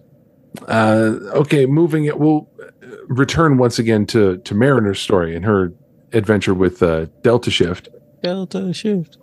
[0.67, 5.73] Uh, okay, moving it, we'll uh, return once again to to Mariner's story and her
[6.11, 7.89] adventure with uh, Delta Shift.
[8.21, 9.17] Delta shift.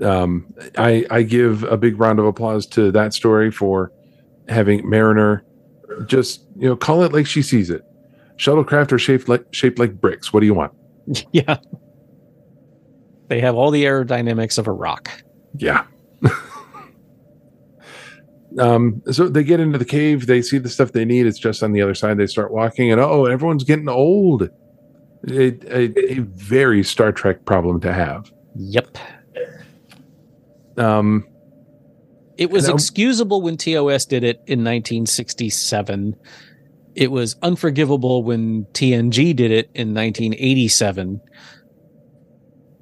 [0.00, 0.46] Um,
[0.78, 3.92] I I give a big round of applause to that story for
[4.48, 5.44] having Mariner
[6.06, 7.82] just you know call it like she sees it.
[8.38, 10.32] Shuttlecraft are shaped like shaped like bricks.
[10.32, 10.72] What do you want?
[11.32, 11.58] Yeah.
[13.32, 15.10] They have all the aerodynamics of a rock.
[15.56, 15.86] Yeah.
[18.58, 21.62] um, so they get into the cave, they see the stuff they need, it's just
[21.62, 22.18] on the other side.
[22.18, 24.50] They start walking, and oh, everyone's getting old.
[25.30, 28.30] A, a, a very Star Trek problem to have.
[28.54, 28.98] Yep.
[30.76, 31.26] Um,
[32.36, 36.16] It was um, excusable when TOS did it in 1967.
[36.96, 41.22] It was unforgivable when TNG did it in 1987.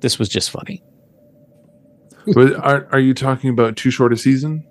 [0.01, 0.83] This was just funny.
[2.35, 4.67] but are are you talking about too short a season?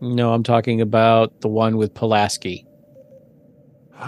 [0.00, 2.64] No, I'm talking about the one with Pulaski.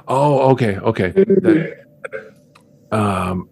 [0.07, 1.09] Oh, okay, okay.
[1.11, 1.81] That-
[2.92, 3.48] um,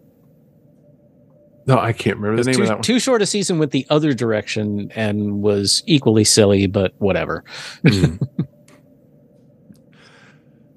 [1.66, 2.82] no, I can't remember the name too, of that one.
[2.82, 7.44] too short a season with the other direction and was equally silly, but whatever.
[7.84, 8.20] Mm.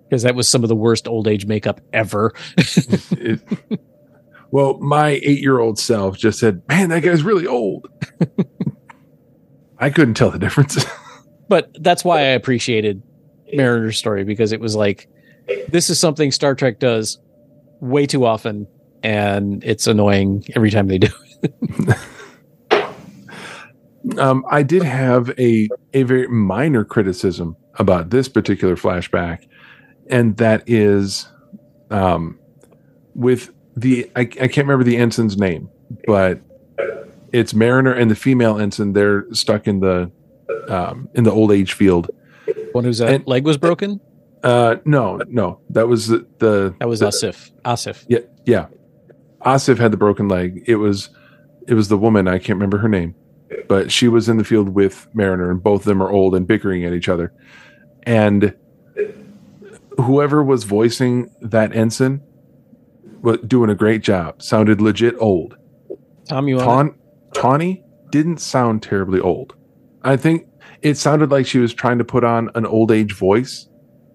[0.10, 2.34] Because that was some of the worst old age makeup ever.
[2.58, 3.39] It-
[4.51, 7.87] well, my eight-year-old self just said, "Man, that guy's really old."
[9.79, 10.85] I couldn't tell the difference.
[11.47, 13.01] but that's why I appreciated
[13.53, 15.09] Mariner's story because it was like,
[15.69, 17.17] this is something Star Trek does
[17.79, 18.67] way too often,
[19.03, 21.09] and it's annoying every time they do.
[24.17, 29.47] um, I did have a a very minor criticism about this particular flashback,
[30.09, 31.27] and that is,
[31.89, 32.37] um,
[33.15, 35.69] with the I, I can't remember the ensign's name,
[36.05, 36.39] but
[37.31, 38.93] it's Mariner and the female ensign.
[38.93, 40.12] They're stuck in the
[40.67, 42.10] um, in the old age field.
[42.73, 43.99] One whose uh, leg was broken.
[44.43, 47.51] Uh, no, no, that was the, the That was the, Asif.
[47.63, 48.05] Asif.
[48.07, 48.67] Yeah, yeah.
[49.45, 50.63] Asif had the broken leg.
[50.67, 51.10] It was
[51.67, 53.15] it was the woman I can't remember her name,
[53.67, 56.47] but she was in the field with Mariner, and both of them are old and
[56.47, 57.34] bickering at each other.
[58.03, 58.55] And
[59.97, 62.21] whoever was voicing that ensign
[63.21, 64.41] was doing a great job.
[64.41, 65.55] Sounded legit old.
[66.27, 66.57] Tom, you?
[66.57, 66.97] Tawn,
[67.34, 69.55] Tawny didn't sound terribly old.
[70.03, 70.47] I think
[70.81, 73.67] it sounded like she was trying to put on an old age voice,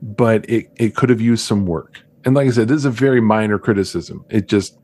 [0.02, 2.00] but it, it could have used some work.
[2.24, 4.24] And like I said, this is a very minor criticism.
[4.28, 4.76] It just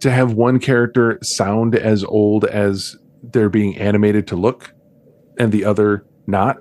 [0.00, 4.72] to have one character sound as old as they're being animated to look
[5.38, 6.56] and the other not,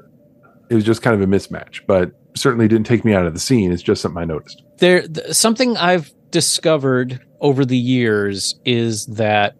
[0.69, 3.39] it was just kind of a mismatch, but certainly didn't take me out of the
[3.39, 3.71] scene.
[3.71, 4.62] It's just something I noticed.
[4.77, 9.55] there th- something I've discovered over the years is that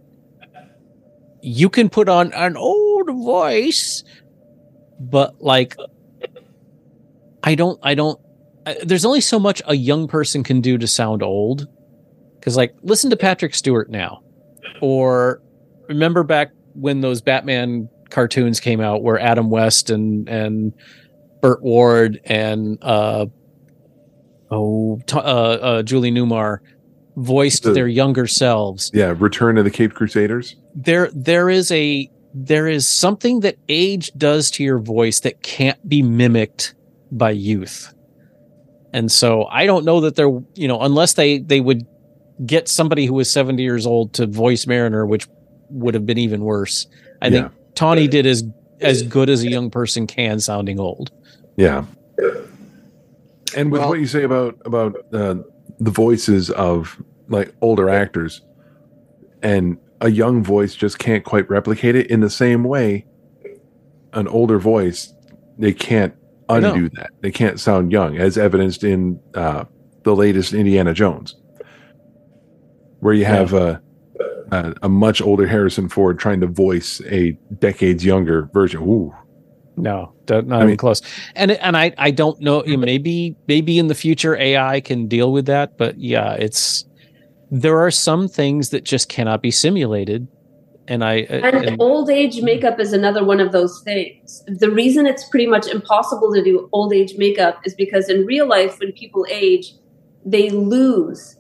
[1.42, 4.04] you can put on an old voice,
[5.00, 5.76] but like
[7.44, 8.20] I don't, I don't.
[8.66, 11.68] I, there's only so much a young person can do to sound old.
[12.36, 14.22] Because like, listen to Patrick Stewart now,
[14.82, 15.42] or
[15.88, 20.74] remember back when those Batman cartoons came out, where Adam West and and
[21.42, 23.28] Burt Ward and uh
[24.52, 26.60] oh t- uh, uh Julie Newmar
[27.18, 30.56] voiced The- their younger selves Yeah, Return of the Cape Crusaders.
[30.76, 35.88] there there is a there is something that age does to your voice that can't
[35.90, 36.76] be mimicked
[37.12, 37.92] by youth
[38.94, 41.86] and so i don't know that they're you know unless they they would
[42.46, 45.28] get somebody who was 70 years old to voice mariner which
[45.72, 46.86] would have been even worse
[47.22, 47.32] i Yeah.
[47.50, 48.44] think tawny did as
[48.80, 51.12] as good as a young person can sounding old
[51.58, 51.86] Yeah.
[53.56, 55.36] And with Well- what you say about about uh,
[55.80, 58.42] the voices of like older actors,
[59.42, 63.06] and a young voice just can't quite replicate it in the same way,
[64.14, 65.14] an older voice
[65.58, 66.14] they can't
[66.48, 67.10] undo that.
[67.22, 69.66] They can't sound young, as evidenced in uh,
[70.04, 71.36] the latest Indiana Jones,
[73.02, 73.82] where you have a,
[74.52, 78.82] a a much older Harrison Ford trying to voice a decades younger version.
[78.82, 79.14] Ooh,
[79.82, 81.02] No, don't- not I even close.
[81.36, 82.62] And and I I don't know.
[82.62, 86.86] know, Maybe maybe in the future AI can deal with that, but yeah, it's
[87.52, 90.28] there are some things that just cannot be simulated.
[90.88, 94.44] And I And, and- old age makeup is another one of those things.
[94.48, 98.48] The reason it's pretty much impossible to do old age makeup is because in real
[98.48, 99.74] life, when people age,
[100.26, 101.38] they lose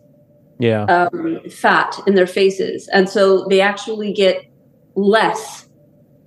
[0.60, 2.88] yeah, um, fat in their faces.
[2.93, 4.43] And so they actually get
[4.95, 5.67] less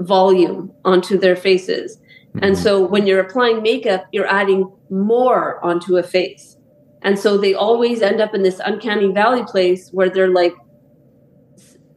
[0.00, 1.98] volume onto their faces.
[2.40, 6.56] And so when you're applying makeup, you're adding more onto a face.
[7.02, 10.54] And so they always end up in this uncanny valley place where they're like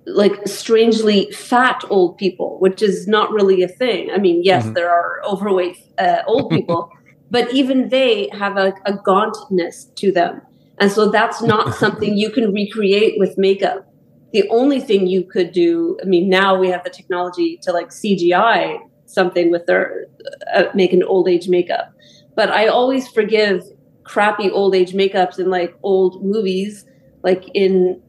[0.08, 4.12] like strangely fat old people, which is not really a thing.
[4.12, 4.76] I mean, yes, Mhm.
[4.76, 6.90] there are overweight uh, old people,
[7.32, 10.42] but even they have a, a gauntness to them.
[10.80, 13.86] And so that's not something you can recreate with makeup.
[14.32, 17.88] The only thing you could do, I mean, now we have the technology to like
[17.90, 18.78] CGI
[19.16, 20.06] something with their
[20.54, 21.92] uh, make an old age makeup.
[22.36, 23.64] But I always forgive
[24.04, 26.86] crappy old age makeups in like old movies,
[27.24, 28.02] like in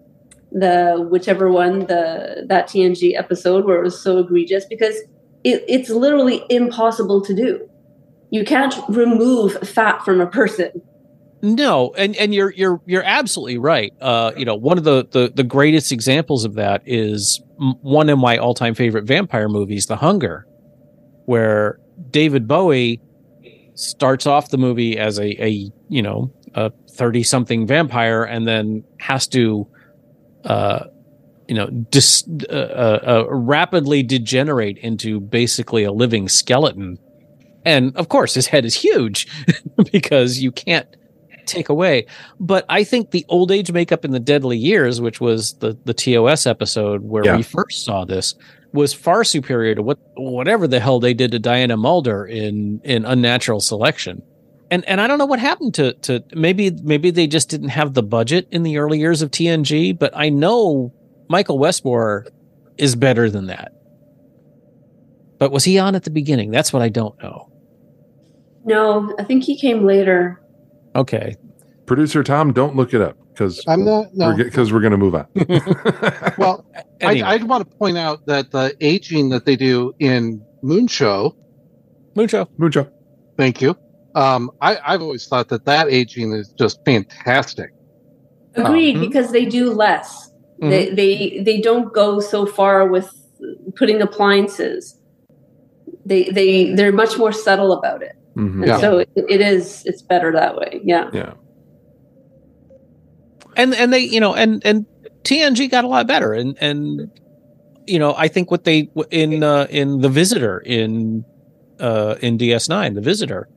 [0.53, 4.97] the whichever one the that TNG episode where it was so egregious because
[5.45, 7.69] it, it's literally impossible to do.
[8.31, 10.71] You can't remove fat from a person.
[11.43, 13.93] no, and and you're you're you're absolutely right.
[14.01, 18.19] Uh, you know, one of the the the greatest examples of that is one of
[18.19, 20.47] my all time favorite vampire movies, The Hunger,
[21.27, 21.79] where
[22.11, 23.01] David Bowie
[23.75, 28.83] starts off the movie as a, a you know a 30 something vampire and then
[28.99, 29.67] has to
[30.45, 30.85] uh
[31.47, 36.99] you know dis, uh, uh, uh, rapidly degenerate into basically a living skeleton
[37.67, 39.27] and of course his head is huge
[39.93, 40.89] because you can't
[41.45, 42.07] take away
[42.41, 45.93] but i think the old age makeup in the deadly years which was the the
[45.95, 47.37] tos episode where Yeah.
[47.37, 48.35] we first saw this
[48.77, 53.05] was far superior to what whatever the hell they did to Diana Muldaur in in
[53.05, 54.23] Unnatural Selection.
[54.71, 57.95] And and I don't know what happened to to maybe maybe they just didn't have
[57.95, 60.93] the budget in the early years of TNG, but I know
[61.29, 62.27] Michael Westmore
[62.77, 63.73] is better than that.
[65.39, 66.51] But was he on at the beginning?
[66.51, 67.51] That's what I don't know.
[68.65, 70.41] No, I think he came later.
[70.95, 71.37] Okay.
[71.85, 74.07] Producer Tom, don't look it up because I'm not.
[74.15, 74.29] No.
[74.35, 75.27] we're we're going to move on.
[76.39, 76.65] well,
[77.01, 80.87] Anyway, I, I want to point out that the aging that they do in Moon
[80.87, 81.37] Show.
[82.15, 82.49] Mucho.
[82.57, 82.91] Mucho.
[83.37, 83.77] Thank you.
[84.15, 87.71] Um, I, I've always thought that that aging is just fantastic.
[88.55, 89.01] Agreed, Mhm.
[89.01, 90.31] because they do less.
[90.63, 90.71] Mhm.
[90.71, 93.11] They, they they don't go so far with
[93.77, 94.99] putting appliances.
[96.07, 98.17] They they they're much more subtle about it.
[98.35, 98.55] Mhm.
[98.63, 98.79] And Yeah.
[98.81, 100.81] So it, it is it's better that way.
[100.83, 101.11] Yeah.
[101.13, 101.35] Yeah.
[103.57, 104.87] And and they you know and and
[105.25, 107.11] TNG got a lot better and and
[107.87, 111.25] you know I think what they in uh, in the visitor in
[111.81, 113.49] uh in DS9 the visitor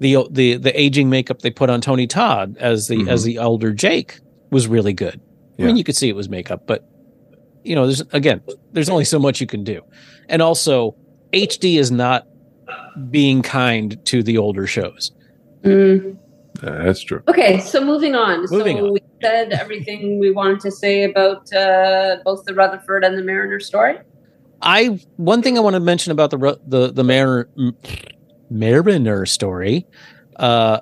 [0.00, 3.72] the the the aging makeup they put on Tony Todd as the as the elder
[3.72, 4.18] Jake
[4.50, 5.20] was really good.
[5.58, 6.84] I mean you could see it was makeup but
[7.62, 8.42] you know there's again
[8.72, 9.82] there's only so much you can do.
[10.28, 10.96] And also
[11.32, 12.26] HD is not
[13.10, 15.12] being kind to the older shows.
[15.62, 16.18] Mm.
[16.62, 17.22] That's true.
[17.28, 18.46] Okay, so moving on.
[18.50, 18.92] Moving so on.
[18.92, 23.58] we said everything we wanted to say about uh, both the Rutherford and the Mariner
[23.60, 23.98] story.
[24.62, 27.48] I one thing I want to mention about the Ru- the the Mariner
[28.50, 29.86] Mariner story
[30.36, 30.80] uh,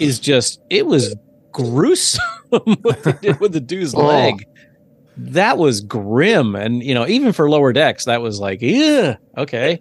[0.00, 1.14] is just it was
[1.52, 2.22] gruesome
[2.82, 4.06] what they did with the dude's Oh.
[4.06, 4.44] leg.
[5.18, 9.80] That was grim, and you know even for lower decks, that was like, yeah, okay.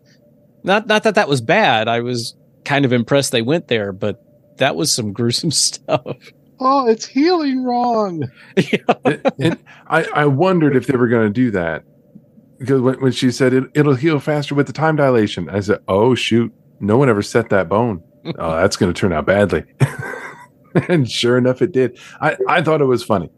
[0.63, 1.87] Not not that that was bad.
[1.89, 4.23] I was kind of impressed they went there, but
[4.57, 6.17] that was some gruesome stuff.
[6.59, 8.29] Oh, it's healing wrong.
[9.03, 11.83] and, and I, I wondered if they were going to do that
[12.59, 15.79] because when, when she said it, it'll heal faster with the time dilation, I said,
[15.87, 18.03] "Oh shoot, no one ever set that bone.
[18.39, 19.63] oh, that's going to turn out badly."
[20.89, 21.99] and sure enough, it did.
[22.21, 23.29] I, I thought it was funny.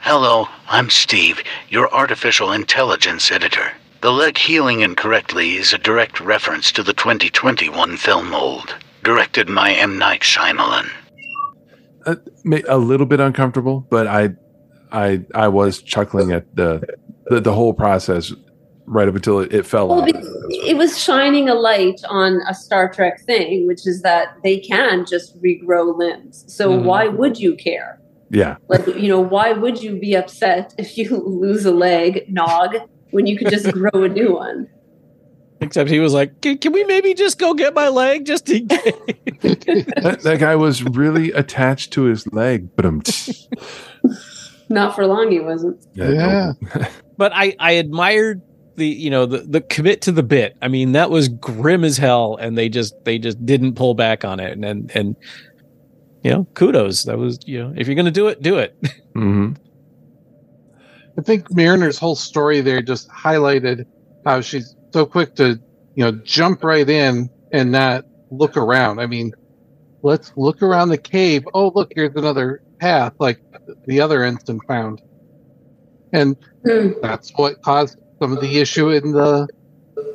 [0.00, 3.72] Hello, I'm Steve, your artificial intelligence editor.
[4.02, 8.74] The leg healing incorrectly is a direct reference to the 2021 film Old,
[9.08, 9.98] directed by M.
[9.98, 10.88] Night Shyamalan.
[12.06, 14.30] Uh, ma- a little bit uncomfortable, but I,
[14.92, 16.82] I, I was chuckling at the
[17.26, 18.32] the, the whole process
[18.86, 20.06] right up until it, it fell Well, off.
[20.06, 24.58] because it was shining a light on a Star Trek thing, which is that they
[24.58, 26.44] can just regrow limbs.
[26.54, 26.84] So Mhm.
[26.84, 27.98] why would you care?
[28.30, 32.76] Yeah, Like, you know, why would you be upset if you lose a leg, Nog,
[33.10, 34.68] when you could just grow a new one?
[35.60, 38.68] Except he was like, can, can we maybe just go get my leg just in
[38.68, 38.92] case?
[39.42, 43.02] that, that guy was really attached to his leg, but um,
[44.68, 45.84] Not for long, he wasn't.
[45.94, 46.52] Yeah.
[47.16, 48.42] but I I admired
[48.76, 50.56] the you know the the commit to the bit.
[50.60, 54.24] I mean that was grim as hell, and they just they just didn't pull back
[54.24, 54.52] on it.
[54.52, 55.16] And and, and
[56.22, 57.04] you know kudos.
[57.04, 58.76] That was you know if you're gonna do it, do it.
[59.14, 59.52] hmm
[61.16, 63.86] I think Mariner's whole story there just highlighted
[64.26, 65.60] how she's so quick to,
[65.96, 69.00] you know, jump right in and not look around.
[69.00, 69.32] I mean,
[70.02, 71.42] let's look around the cave.
[71.52, 73.40] Oh, look, here's another path like
[73.86, 75.02] the other ensign found.
[76.12, 76.92] And Hmm.
[77.02, 79.48] that's what caused some of the issue in the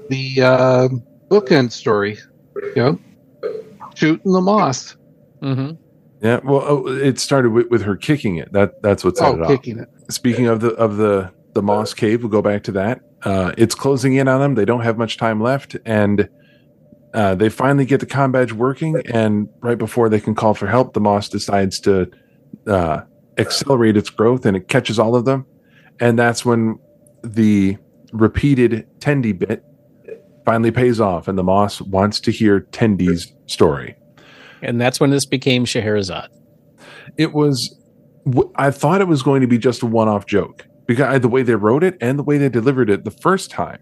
[0.10, 0.88] the uh,
[1.30, 2.18] bookend story.
[2.76, 3.00] You know,
[3.96, 4.96] shooting the moss.
[5.44, 5.72] Mm-hmm.
[6.22, 8.52] Yeah, well, oh, it started with, with her kicking it.
[8.54, 9.48] That that's what set Oh, it off.
[9.50, 9.90] kicking it.
[10.10, 13.02] Speaking of the of the the Moss Cave, we'll go back to that.
[13.24, 14.56] Uh, it's closing in on them.
[14.56, 16.30] They don't have much time left, and
[17.14, 19.02] uh, they finally get the combadge working.
[19.12, 22.10] And right before they can call for help, the Moss decides to
[22.68, 23.02] uh,
[23.38, 25.46] accelerate its growth, and it catches all of them.
[26.00, 26.80] And that's when
[27.24, 27.78] the
[28.14, 29.64] repeated Tendi bit
[30.46, 33.96] finally pays off, and the Moss wants to hear Tendi's story.
[34.62, 36.30] And that's when this became Scheherazade.
[37.18, 37.76] it was
[38.56, 41.54] I thought it was going to be just a one-off joke because the way they
[41.54, 43.78] wrote it and the way they delivered it the first time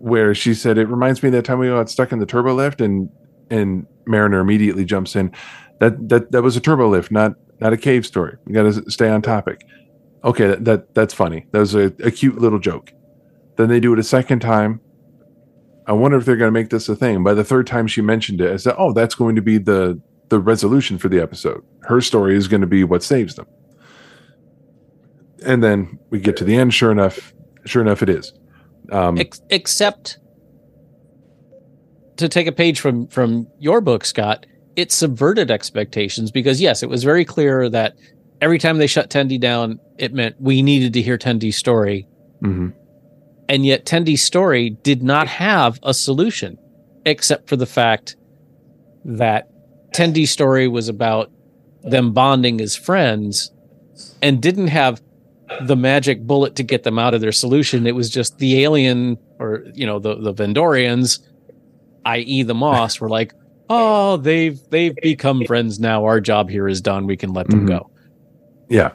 [0.00, 2.52] where she said it reminds me of that time we got stuck in the turbo
[2.52, 3.08] lift and
[3.48, 5.32] and mariner immediately jumps in.
[5.80, 8.36] That that that was a turbo lift not not a cave story.
[8.44, 9.66] We got to stay on topic.
[10.24, 11.46] Okay that, that that's funny.
[11.52, 12.92] That was a, a cute little joke.
[13.56, 14.82] Then they do it a second time.
[15.86, 17.24] I wonder if they're going to make this a thing.
[17.24, 19.98] By the third time she mentioned it i said oh that's going to be the
[20.28, 21.64] the resolution for the episode.
[21.84, 23.46] Her story is going to be what saves them.
[25.46, 26.74] And then we get to the end.
[26.74, 27.32] Sure enough,
[27.64, 28.32] sure enough, it is.
[28.90, 30.18] Um, Ex- except
[32.16, 36.88] to take a page from from your book, Scott, it subverted expectations because yes, it
[36.88, 37.94] was very clear that
[38.40, 42.06] every time they shut Tendi down, it meant we needed to hear Tendi's story,
[42.42, 42.72] mhm.
[43.48, 46.58] and yet Tendi's story did not have a solution,
[47.04, 48.16] except for the fact
[49.04, 49.48] that
[49.92, 51.30] Tendi's story was about
[51.82, 53.52] them bonding as friends,
[54.20, 55.00] and didn't have
[55.62, 57.86] the magic bullet to get them out of their solution.
[57.86, 61.20] It was just the alien or you know the the Vendorians,
[62.04, 62.42] i.e.
[62.42, 63.32] the Moss, were like,
[63.70, 66.04] oh, they've they've become friends now.
[66.04, 67.06] Our job here is done.
[67.06, 67.68] We can let them Mhm.
[67.68, 67.90] go.
[68.68, 68.92] Yeah.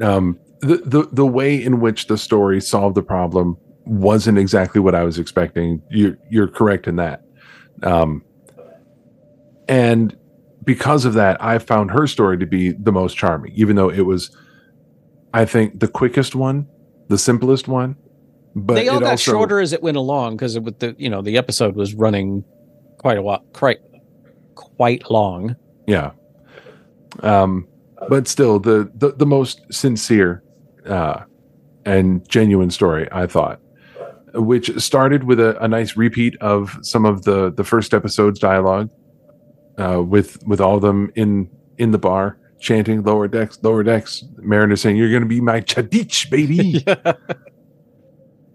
[0.00, 4.94] Um, the, the the way in which the story solved the problem wasn't exactly what
[4.94, 5.82] I was expecting.
[5.90, 7.22] You're you're correct in that.
[7.82, 8.22] Um,
[9.68, 10.16] and
[10.64, 14.02] because of that, I found her story to be the most charming, even though it
[14.02, 14.30] was,
[15.34, 16.66] I think, the quickest one,
[17.08, 17.96] the simplest one,
[18.54, 20.94] but they all it got also- shorter as it went along because it with the
[20.98, 22.44] you know the episode was running
[22.98, 23.78] quite a while, quite
[24.54, 25.56] quite long.
[25.86, 26.12] Yeah.
[27.20, 27.66] Um,
[28.08, 30.42] but still, the the, the most sincere
[30.86, 31.20] uh,
[31.84, 33.60] and genuine story, I thought,
[34.34, 38.90] which started with a, a nice repeat of some of the the first episode's dialogue,
[39.78, 44.24] uh, with with all of them in in the bar chanting "lower decks, lower decks."
[44.38, 46.84] Mariner saying, "You're going to be my chadich, baby."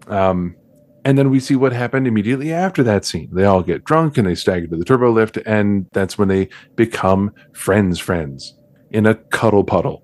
[0.08, 0.56] Um,
[1.04, 3.28] and then we see what happened immediately after that scene.
[3.32, 6.48] They all get drunk and they stagger to the turbo lift, and that's when they
[6.76, 8.54] become friends, friends
[8.90, 10.02] in a cuddle puddle,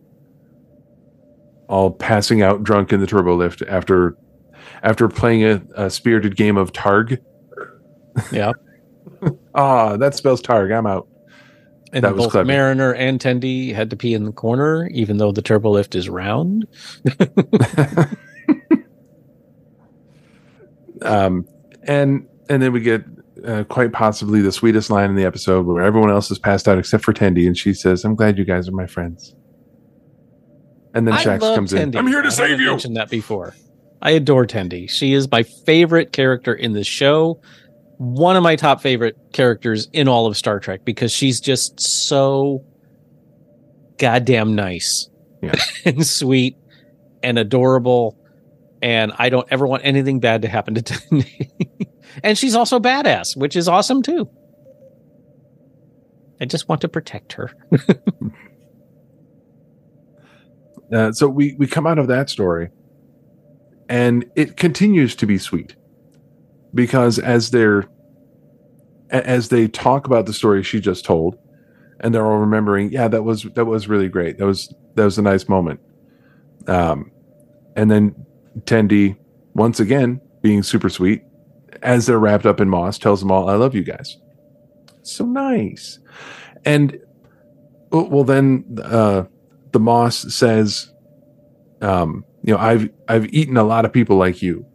[1.69, 4.17] all passing out drunk in the turbo lift after
[4.83, 7.19] after playing a, a spirited game of Targ.
[8.33, 8.53] Yeah.
[9.55, 10.77] Ah, that spells Targ.
[10.77, 11.09] I'm out.
[11.95, 12.47] And That was both clever.
[12.47, 16.09] Mariner and Tendi had to pee in the corner, even though the turbo lift is
[16.09, 16.67] round.
[21.03, 21.47] um,
[21.85, 23.05] and and then we get
[23.47, 26.79] uh, quite possibly the sweetest line in the episode where everyone else is passed out
[26.79, 29.37] except for Tendi, and she says, "I'm glad you guys are my friends."
[30.95, 31.97] And then I Shaxs love comes in.
[31.97, 32.71] I'm here to I save haven't you.
[32.71, 33.55] Mentioned that before.
[34.03, 34.91] I adore Tendi.
[34.91, 37.41] She is my favorite character in the show.
[37.99, 42.65] One of my top favorite characters in all of Star Trek because she's just so
[43.99, 45.09] goddamn nice
[45.43, 45.55] Yeah.
[45.85, 46.57] and sweet
[47.23, 48.19] and adorable.
[48.83, 51.25] And I don't ever want anything bad to happen to
[52.23, 54.29] and she's also badass, which is awesome too.
[56.41, 57.51] I just want to protect her.
[60.93, 62.69] Uh, so we we come out of that story,
[63.89, 65.75] and it continues to be sweet
[66.75, 67.85] because as they're
[69.11, 71.39] as they talk about the story she just told,
[72.01, 74.39] and they're all remembering, yeah, that was that was really great.
[74.39, 75.81] That was that was a nice moment.
[76.67, 77.11] Um,
[77.77, 78.15] and then
[78.61, 79.17] Tendi
[79.55, 81.23] once again being super sweet
[81.83, 84.17] as they're wrapped up in moss tells them all, "I love you guys."
[85.03, 85.99] So nice,
[86.65, 86.99] and
[87.91, 89.25] well, well then uh,
[89.73, 90.93] the moss says,
[91.81, 94.67] um, "You know, I've I've eaten a lot of people like you,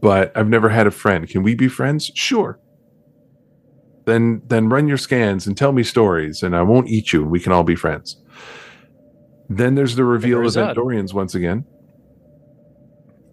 [0.00, 1.28] but I've never had a friend.
[1.28, 2.10] Can we be friends?
[2.14, 2.58] Sure."
[4.04, 7.30] Then then run your scans and tell me stories, and I won't eat you, and
[7.30, 8.20] we can all be friends.
[9.48, 10.74] Then there's the reveal of Verizon.
[10.74, 11.64] Vendorians once again.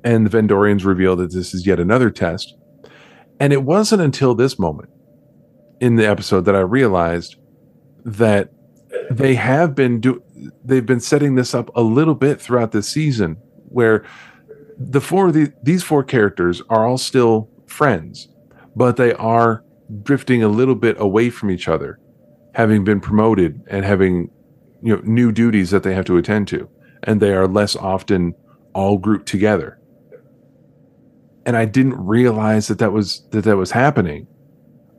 [0.03, 2.55] And the Vendorians reveal that this is yet another test.
[3.39, 4.89] And it wasn't until this moment
[5.79, 7.37] in the episode that I realized
[8.05, 8.51] that
[9.11, 10.21] they have been do
[10.63, 13.37] they've been setting this up a little bit throughout the season
[13.69, 14.03] where
[14.79, 18.29] the four the, these four characters are all still friends,
[18.75, 19.63] but they are
[20.03, 21.99] drifting a little bit away from each other,
[22.53, 24.31] having been promoted and having
[24.81, 26.69] you know new duties that they have to attend to,
[27.03, 28.33] and they are less often
[28.73, 29.77] all grouped together.
[31.45, 34.27] And I didn't realize that that was that that was happening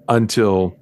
[0.08, 0.76] until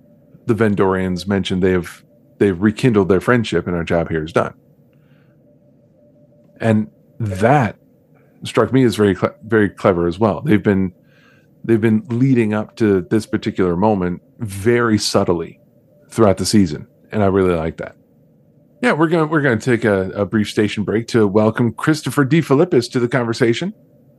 [0.46, 2.04] the Vendorians mentioned they've
[2.38, 4.54] they've rekindled their friendship and our job here is done.
[6.60, 6.90] And
[7.20, 7.76] that
[8.44, 10.40] struck me as very cle very clever as well.
[10.40, 10.92] They've been
[11.64, 15.60] they've been leading up to this particular moment very subtly
[16.10, 17.96] throughout the season, and I really like that.
[18.82, 22.40] Yeah, we're gonna we're gonna take a, a brief station break to welcome Christopher D.
[22.40, 23.74] Philippus to the conversation.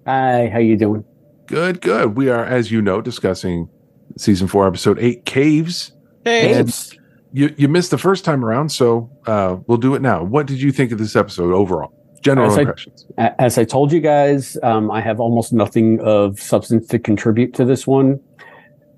[0.05, 1.05] Hi, how you doing?
[1.45, 2.15] Good, good.
[2.15, 3.69] We are, as you know, discussing
[4.17, 5.93] season four, episode eight, Caves.
[6.25, 6.89] Hey, And
[7.31, 10.23] you you missed the first time around, so uh, we'll do it now.
[10.23, 11.93] What did you think of this episode overall?
[12.21, 13.05] General As I- impressions.
[13.17, 17.53] A- As I told you guys, um, I have almost nothing of substance to contribute
[17.55, 18.19] to this one.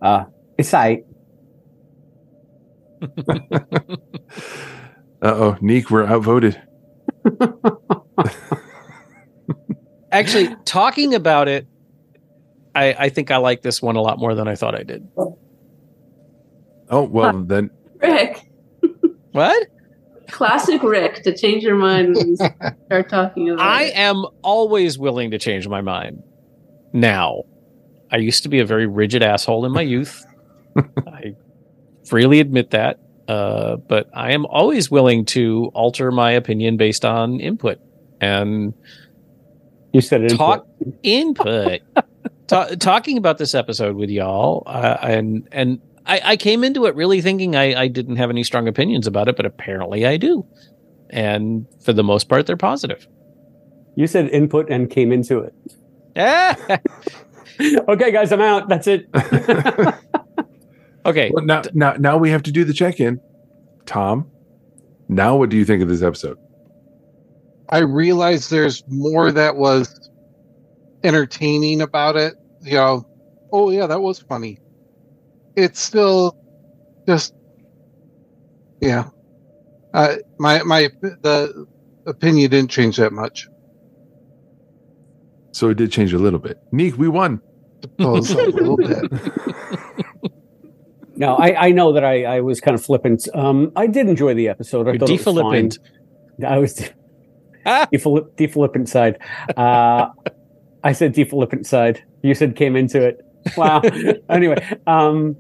[0.01, 0.26] Uh,
[0.57, 1.03] it's I.
[5.24, 6.59] Uh oh, Neek, we're outvoted.
[10.11, 11.67] actually talking about it
[12.74, 15.07] I, I think I like this one a lot more than I thought I did.
[16.89, 17.69] Oh well, then
[18.01, 18.49] Rick,
[19.34, 19.67] What?
[20.32, 22.36] Classic Rick, to change your mind when you
[22.86, 23.95] start talking about I it.
[23.97, 26.23] am always willing to change my mind.
[26.93, 27.43] Now,
[28.11, 30.25] I used to be a very rigid asshole in my youth.
[31.07, 31.36] I
[32.05, 32.99] freely admit that.
[33.27, 37.79] Uh, but I am always willing to alter my opinion based on input
[38.19, 38.73] and
[39.93, 40.36] You said it.
[40.36, 40.67] talk
[41.03, 41.82] input.
[42.47, 46.95] Ta- talking about this episode with y'all, uh, and and I, I came into it
[46.95, 50.45] really thinking I, I didn't have any strong opinions about it, but apparently I do,
[51.10, 53.08] and for the most part, they're positive.
[53.95, 55.54] You said input and came into it.
[56.16, 56.58] Ah!
[57.88, 58.70] okay, guys, I'm out.
[58.70, 59.08] That's it.
[61.06, 63.20] okay, well, now now now we have to do the check in.
[63.86, 64.30] Tom,
[65.10, 66.38] now what do you think of this episode?
[67.70, 70.10] I realized there's more that was
[71.04, 72.36] entertaining about it.
[72.62, 73.08] You know,
[73.52, 74.60] oh yeah, that was funny.
[75.56, 76.36] It's still
[77.08, 77.34] just
[78.80, 79.10] yeah.
[79.93, 81.68] Uh, my my the
[82.06, 83.47] opinion didn't change that much.
[85.52, 86.58] So it did change a little bit.
[86.72, 87.41] Neek, we won.
[87.99, 89.12] Oh, it's a little bit.
[91.22, 93.28] No, I, I know that I, I was kind of flippant.
[93.36, 94.88] Um, I did enjoy the episode.
[94.88, 95.70] I You're thought it was fine.
[95.70, 95.78] deflippant.
[96.47, 96.89] I was
[97.66, 99.20] deflip, deflippant side.
[99.56, 100.08] Uh,
[100.84, 102.04] I said deflippant side.
[102.24, 103.22] You said came into it.
[103.57, 103.81] Wow.
[104.29, 105.35] anyway, um,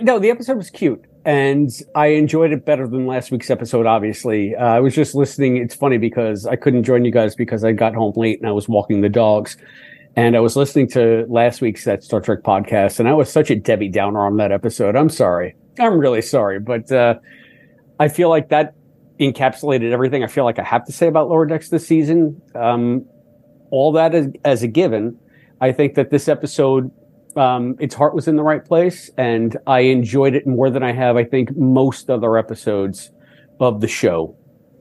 [0.00, 3.86] no, the episode was cute, and I enjoyed it better than last week's episode.
[3.86, 5.56] Obviously, uh, I was just listening.
[5.56, 8.52] It's funny because I couldn't join you guys because I got home late and I
[8.52, 9.56] was walking the dogs.
[10.16, 13.50] And I was listening to last week's that Star Trek podcast, and I was such
[13.50, 14.94] a Debbie Downer on that episode.
[14.94, 15.56] I'm sorry.
[15.78, 17.18] I'm really sorry, but uh,
[17.98, 18.74] I feel like that
[19.18, 22.40] encapsulated everything I feel like I have to say about Lower Decks this season.
[22.54, 23.06] Um,
[23.70, 25.18] all that as, as a given,
[25.60, 26.90] I think that this episode,
[27.36, 30.92] um, its heart was in the right place, and I enjoyed it more than I
[30.92, 33.10] have, I think, most other episodes
[33.60, 34.36] of the show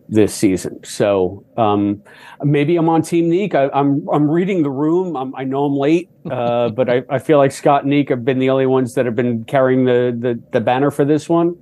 [0.10, 0.84] this season.
[0.84, 2.04] So um,
[2.44, 3.56] maybe I'm on Team Neek.
[3.56, 5.16] I, I'm I'm reading the room.
[5.16, 8.26] I'm, I know I'm late, uh, but I, I feel like Scott and Neek have
[8.26, 11.56] been the only ones that have been carrying the the, the banner for this one,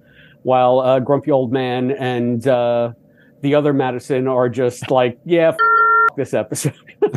[0.43, 2.93] while uh, Grumpy Old Man and uh,
[3.41, 5.57] the other Madison are just like, yeah, f-
[6.21, 6.73] this episode.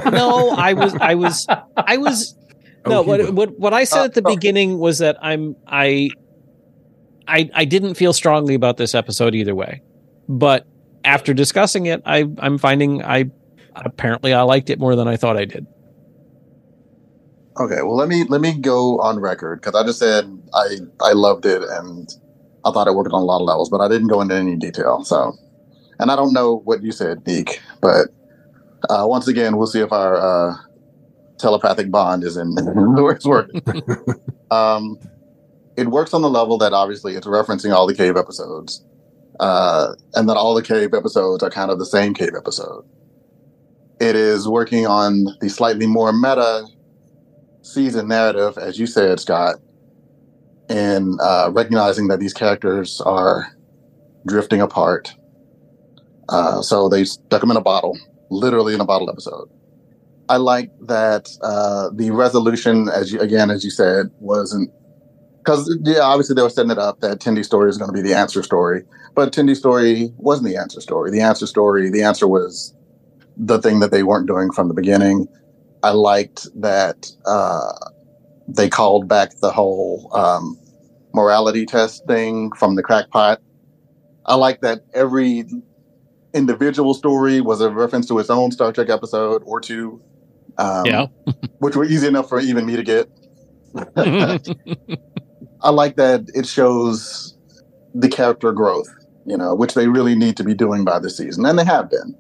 [0.06, 1.46] no, I was, I was,
[1.76, 2.34] I was.
[2.86, 4.34] No, Oh, he what, what what I said Uh, at the okay.
[4.34, 6.10] beginning was that I'm I,
[7.26, 9.80] I I didn't feel strongly about this episode either way,
[10.28, 10.66] but
[11.04, 13.30] after discussing it, I I'm finding I
[13.74, 15.66] apparently I liked it more than I thought I did.
[17.58, 21.12] Okay, well let me let me go on record because I just said I I
[21.12, 22.08] loved it and
[22.66, 24.56] I thought it worked on a lot of levels, but I didn't go into any
[24.56, 25.04] detail.
[25.04, 25.32] So,
[26.00, 28.08] and I don't know what you said, Neek, but
[28.90, 30.56] uh, once again, we'll see if our uh,
[31.38, 32.54] telepathic bond is in
[32.94, 33.62] where it's working.
[34.50, 34.98] um,
[35.76, 38.84] it works on the level that obviously it's referencing all the cave episodes,
[39.40, 42.84] uh, and that all the cave episodes are kind of the same cave episode.
[44.00, 46.66] It is working on the slightly more meta
[47.62, 49.56] season narrative, as you said, Scott,
[50.68, 53.46] and uh, recognizing that these characters are
[54.26, 55.14] drifting apart.
[56.28, 57.98] Uh, so they stuck them in a bottle,
[58.30, 59.48] literally in a bottle episode.
[60.28, 64.70] I like that uh, the resolution, as you again as you said, wasn't
[65.38, 68.00] because yeah, obviously they were setting it up that Tendi's story is going to be
[68.00, 71.10] the answer story, but Tendi's story wasn't the answer story.
[71.10, 72.74] The answer story, the answer was
[73.36, 75.28] the thing that they weren't doing from the beginning.
[75.82, 77.72] I liked that uh,
[78.48, 80.58] they called back the whole um,
[81.12, 83.42] morality test thing from the crackpot.
[84.24, 85.44] I like that every
[86.34, 90.02] individual story was a reference to its own Star Trek episode or two.
[90.58, 91.06] Um, Yeah.
[91.58, 93.08] which were easy enough for even me to get.
[93.96, 97.36] I like that it shows
[97.94, 98.88] the character growth,
[99.24, 101.90] you know, which they really need to be doing by the season, and they have
[101.90, 102.14] been.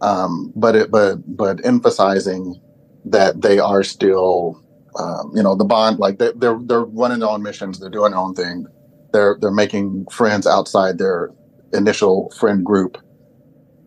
[0.00, 2.60] Um, but it, but but emphasizing
[3.04, 4.62] that they are still,
[4.98, 5.98] um, you know, the bond.
[5.98, 8.66] Like they, they're they're running their own missions, they're doing their own thing,
[9.12, 11.30] they're they're making friends outside their
[11.72, 12.98] initial friend group.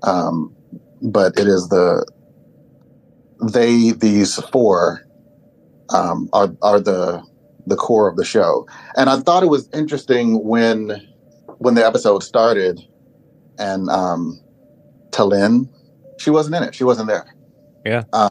[0.06, 0.56] Um,
[1.01, 2.06] but it is the
[3.51, 5.06] they these four
[5.89, 7.24] um, are are the
[7.68, 8.68] the core of the show.
[8.95, 11.01] And I thought it was interesting when
[11.58, 12.80] when the episode started
[13.58, 14.39] and um
[15.12, 15.70] T'Lyn,
[16.20, 16.76] she wasn't in it.
[16.76, 17.26] She wasn't there.
[17.86, 18.03] Yeah.
[18.12, 18.30] Uh,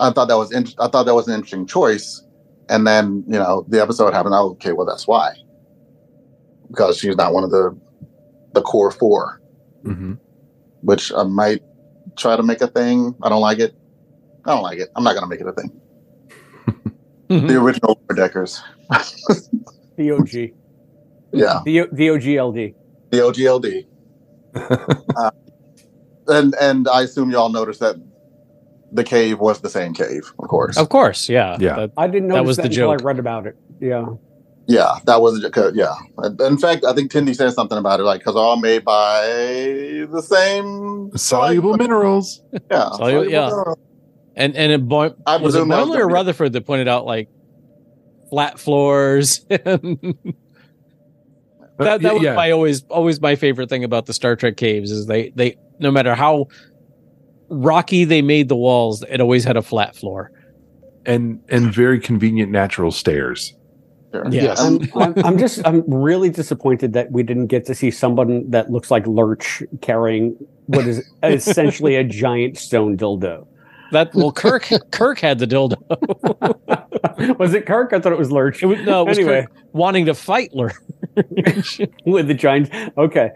[0.00, 2.22] I thought that was in, I thought that was an interesting choice.
[2.68, 4.34] And then, you know, the episode happened.
[4.34, 5.32] Oh, okay, well that's why.
[6.68, 7.78] Because she's not one of the
[8.54, 9.40] the core four,
[9.82, 10.14] hmm
[10.82, 11.62] which I might
[12.16, 13.14] try to make a thing.
[13.22, 13.74] I don't like it.
[14.44, 14.88] I don't like it.
[14.96, 15.70] I'm not gonna make it a thing.
[17.28, 18.62] The original Lower Deckers.
[19.96, 20.52] the OG.
[21.32, 21.62] Yeah.
[21.64, 22.74] The, the OGLD.
[23.10, 23.86] the OGLD.
[25.16, 25.30] uh,
[26.28, 27.96] and and I assume y'all noticed that
[28.92, 30.76] the cave was the same cave, of course.
[30.76, 31.56] Of course, yeah.
[31.58, 31.76] Yeah.
[31.76, 33.56] That- I didn't know That that was the until I read about it.
[33.80, 34.04] Yeah.
[34.68, 35.94] Yeah, that was uh, yeah.
[36.46, 39.22] In fact, I think Tendi said something about it, like because all made by
[40.08, 42.40] the same Soluble minerals.
[42.70, 43.46] Yeah, Solu- yeah.
[43.48, 43.78] minerals.
[44.36, 46.86] and and it Boy- I was it presume that was Boimler or Rutherford that pointed
[46.88, 47.28] out like
[48.30, 49.40] flat floors.
[49.48, 49.72] that
[51.78, 52.34] that was yeah.
[52.34, 55.90] my always always my favorite thing about the Star Trek caves is they they no
[55.90, 56.46] matter how
[57.48, 60.30] rocky they made the walls, it always had a flat floor.
[61.04, 63.54] and and very convenient natural stairs.
[64.12, 64.24] Sure.
[64.30, 64.42] Yeah.
[64.42, 64.60] Yes.
[64.60, 68.70] I'm, I'm, I'm just, I'm really disappointed that we didn't get to see someone that
[68.70, 70.36] looks like Lurch carrying
[70.66, 73.46] what is essentially a giant stone dildo.
[73.92, 75.78] That well, Kirk Kirk had the dildo.
[77.38, 77.92] was it Kirk?
[77.92, 78.62] I thought it was Lurch.
[78.62, 79.42] It was, no, it was Anyway.
[79.42, 80.74] Kirk wanting to fight Lurch.
[82.06, 82.70] with the giant.
[82.96, 83.30] Okay,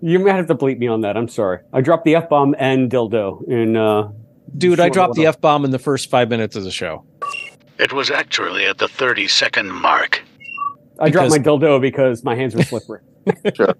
[0.00, 1.16] you might have to bleep me on that.
[1.16, 1.58] I'm sorry.
[1.72, 3.76] I dropped the f bomb and dildo in.
[3.76, 4.10] uh
[4.56, 7.04] Dude, I dropped the f bomb in the first five minutes of the show.
[7.78, 10.22] It was actually at the 30 second mark.
[11.00, 13.00] I dropped my dildo because my hands were slippery.
[13.54, 13.74] Sure.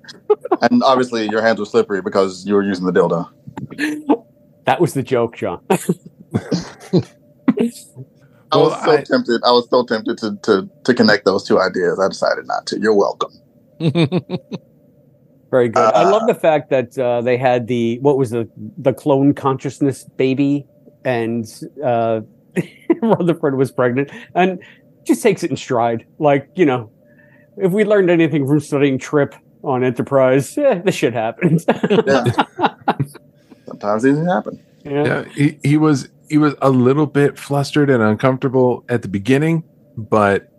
[0.60, 3.26] and obviously, your hands were slippery because you were using the dildo.
[4.66, 5.60] that was the joke, John.
[5.70, 5.80] I
[8.52, 9.40] Well, was so I- tempted.
[9.44, 11.98] I was so tempted to, to to connect those two ideas.
[11.98, 12.78] I decided not to.
[12.78, 13.32] You're welcome.
[15.50, 15.78] Very good.
[15.82, 19.32] I Uh, love the fact that uh, they had the what was the the clone
[19.32, 20.66] consciousness baby,
[21.04, 21.46] and
[21.82, 22.20] uh,
[23.02, 24.58] Rutherford was pregnant, and
[25.04, 26.06] just takes it in stride.
[26.18, 26.90] Like you know,
[27.56, 31.64] if we learned anything from studying Trip on Enterprise, eh, this shit happens.
[31.90, 32.24] Yeah.
[33.66, 34.64] Sometimes these things happen.
[34.84, 35.04] yeah.
[35.04, 39.64] yeah, he, he was he was a little bit flustered and uncomfortable at the beginning,
[39.96, 40.52] but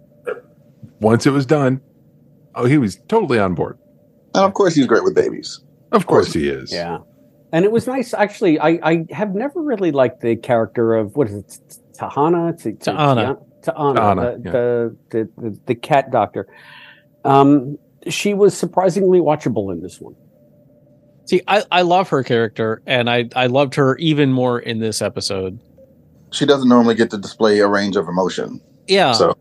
[1.00, 1.82] once it was done,
[2.56, 3.78] oh, he was totally on board.
[4.36, 5.60] And of course, he's great with babies.
[5.92, 6.72] Of course, he is.
[6.72, 7.00] Yeah.
[7.52, 8.60] And it was nice, actually.
[8.60, 12.54] I, I have never really liked the character of what is it, Ta'ana?
[12.54, 13.38] T- T- Ta'ana.
[13.62, 14.52] Ta'ana, Ta'ana, the, yeah.
[14.52, 16.48] the, the, the the cat doctor.
[17.26, 17.78] Um,
[18.08, 20.16] she was surprisingly watchable in this one.
[21.26, 25.02] See, I, I love her character, and I, I loved her even more in this
[25.02, 25.60] episode.
[26.32, 28.62] She doesn't normally get to display a range of emotion.
[28.88, 29.12] Yeah.
[29.12, 29.38] So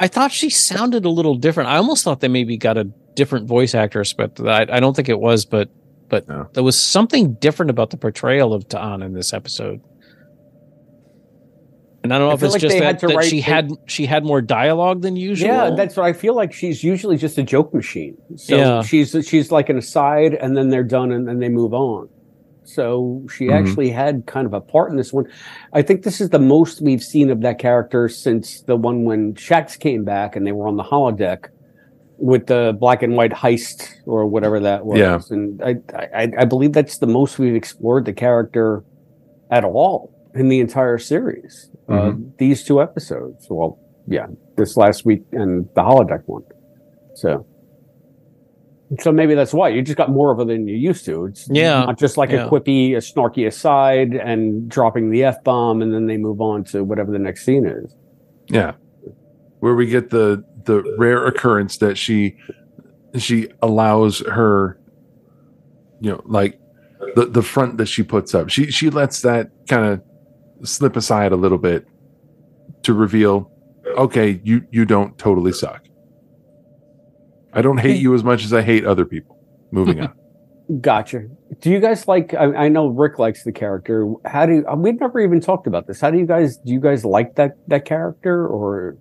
[0.00, 1.70] I thought she sounded a little different.
[1.70, 2.84] I almost thought they maybe got a
[3.14, 5.44] different voice actress, but I, I don't think it was.
[5.44, 5.70] But
[6.08, 6.48] but No.
[6.52, 9.80] there was something different about the portrayal of Ta'an in this episode.
[12.04, 14.04] And I don't know I if it's like just that, that write she had she
[14.04, 15.48] had more dialogue than usual.
[15.48, 16.52] Yeah, that's what I feel like.
[16.52, 18.18] She's usually just a joke machine.
[18.36, 18.82] So Yeah.
[18.82, 22.10] she's she's like an aside, and then they're done, and then they move on.
[22.64, 23.52] So she Mhm.
[23.54, 25.24] actually had kind of a part in this one.
[25.72, 29.32] I think this is the most we've seen of that character since the one when
[29.34, 31.46] Shaxs came back and they were on the holodeck
[32.18, 34.98] with the black and white heist or whatever that was.
[34.98, 35.20] Yeah.
[35.30, 35.76] And I,
[36.14, 38.84] I I believe that's the most we've explored the character
[39.50, 41.70] at all in the entire series.
[41.88, 43.46] Uh, these two episodes.
[43.50, 44.26] Well, yeah,
[44.56, 46.42] this last week and the holodeck one.
[47.14, 47.46] So,
[49.00, 51.26] so maybe that's why you just got more of it than you used to.
[51.26, 52.46] It's Yeah, not just like yeah.
[52.46, 56.64] a quippy, a snarky aside, and dropping the f bomb, and then they move on
[56.64, 57.94] to whatever the next scene is.
[58.48, 58.72] Yeah.
[59.60, 62.36] Where we get the the rare occurrence that she
[63.16, 64.78] she allows her
[66.00, 66.58] you know like
[67.14, 68.50] the the front that she puts up.
[68.50, 70.02] She she lets that kind of
[70.62, 71.86] slip aside a little bit
[72.82, 73.50] to reveal
[73.98, 75.82] okay, you you don't totally suck.
[77.52, 79.38] I don't hate you as much as I hate other people.
[79.70, 80.14] Moving on.
[80.80, 81.26] Gotcha.
[81.60, 82.32] Do you guys like?
[82.34, 84.10] I, I know Rick likes the character.
[84.24, 86.00] How do you, uh, we've never even talked about this?
[86.00, 86.56] How do you guys?
[86.56, 88.96] Do you guys like that that character or?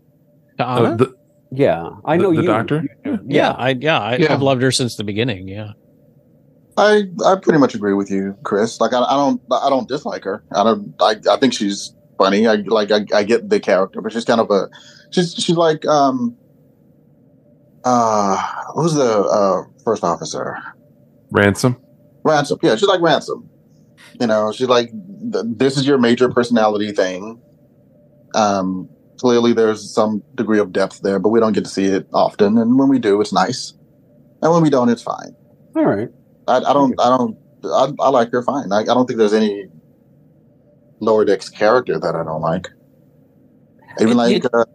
[0.59, 1.15] Uh, the,
[1.51, 2.47] Yeah, I The- know the you.
[2.47, 2.83] doctor?
[3.05, 4.33] you- yeah, I yeah, I, Yeah.
[4.33, 5.47] I've loved her since the beginning.
[5.47, 5.69] Yeah.
[6.77, 8.79] I I pretty much agree with you, Chris.
[8.81, 10.43] Like I, I don't I don't dislike her.
[10.51, 12.47] I don't I, I think she's funny.
[12.47, 14.69] I like I, I get the character, but she's kind of a
[15.11, 16.35] she's she's like um
[17.83, 18.37] uh
[18.73, 20.57] who's the uh first officer?
[21.31, 21.77] ransom.
[22.23, 22.59] Ransom.
[22.61, 23.49] Yeah, she's like Ransom.
[24.19, 27.41] You know, she's like this is your major personality thing.
[28.35, 32.07] Um clearly there's some degree of depth there, but we don't get to see it
[32.13, 33.73] often and when we do it's nice.
[34.41, 35.35] And when we don't it's fine.
[35.75, 36.09] All right.
[36.47, 36.99] I, I don't.
[36.99, 37.37] I don't.
[37.65, 38.71] I, I like her fine.
[38.71, 39.67] I, I don't think there's any
[40.99, 42.67] lower decks character that I don't like.
[44.01, 44.65] Even like uh,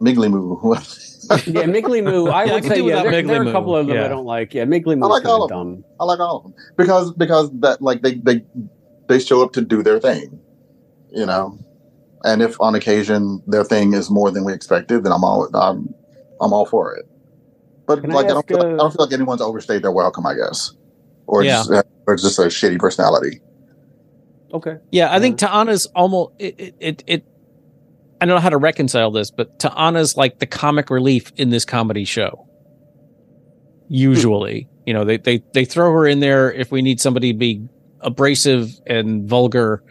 [0.00, 1.04] Migleemo.
[1.46, 2.30] Yeah, Migleemo.
[2.32, 3.02] I Yeah, I would can say yeah.
[3.02, 4.54] There, there are a couple Moo, of them I don't like.
[4.54, 5.10] Yeah, Migleemo.
[5.10, 5.84] like all of dumb.
[6.00, 8.42] I like all of them because because that like they they
[9.08, 10.40] they show up to do their thing,
[11.10, 11.58] you know.
[12.24, 15.94] And if on occasion their thing is more than we expected, then I'm all I'm
[16.40, 17.06] I'm all for it.
[17.86, 19.40] But Can I like I, don't ask, feel like, uh, I don't feel like anyone's
[19.42, 20.26] overstayed their welcome.
[20.26, 20.72] I guess,
[21.28, 21.58] or Yeah.
[21.58, 23.40] just uh, or just a shitty personality.
[24.52, 24.78] Okay.
[24.90, 25.46] Yeah, I think mm.
[25.46, 27.24] Ta'ana's almost it, it it it.
[28.20, 31.64] I don't know how to reconcile this, but Ta'ana's like the comic relief in this
[31.64, 32.48] comedy show.
[33.88, 34.82] Usually, hmm.
[34.86, 37.68] you know, they they they throw her in there if we need somebody to be
[38.00, 39.82] abrasive and vulgar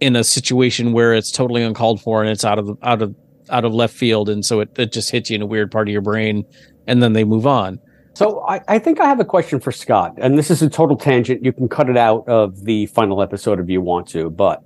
[0.00, 3.14] in a situation where it's totally uncalled for and it's out of the, out of
[3.50, 5.88] out of left field, and so it, it just hits you in a weird part
[5.88, 6.44] of your brain,
[6.86, 7.80] and then they move on.
[8.18, 10.96] So I, I think I have a question for Scott, and this is a total
[10.96, 11.44] tangent.
[11.44, 14.60] You can cut it out of the final episode if you want to, but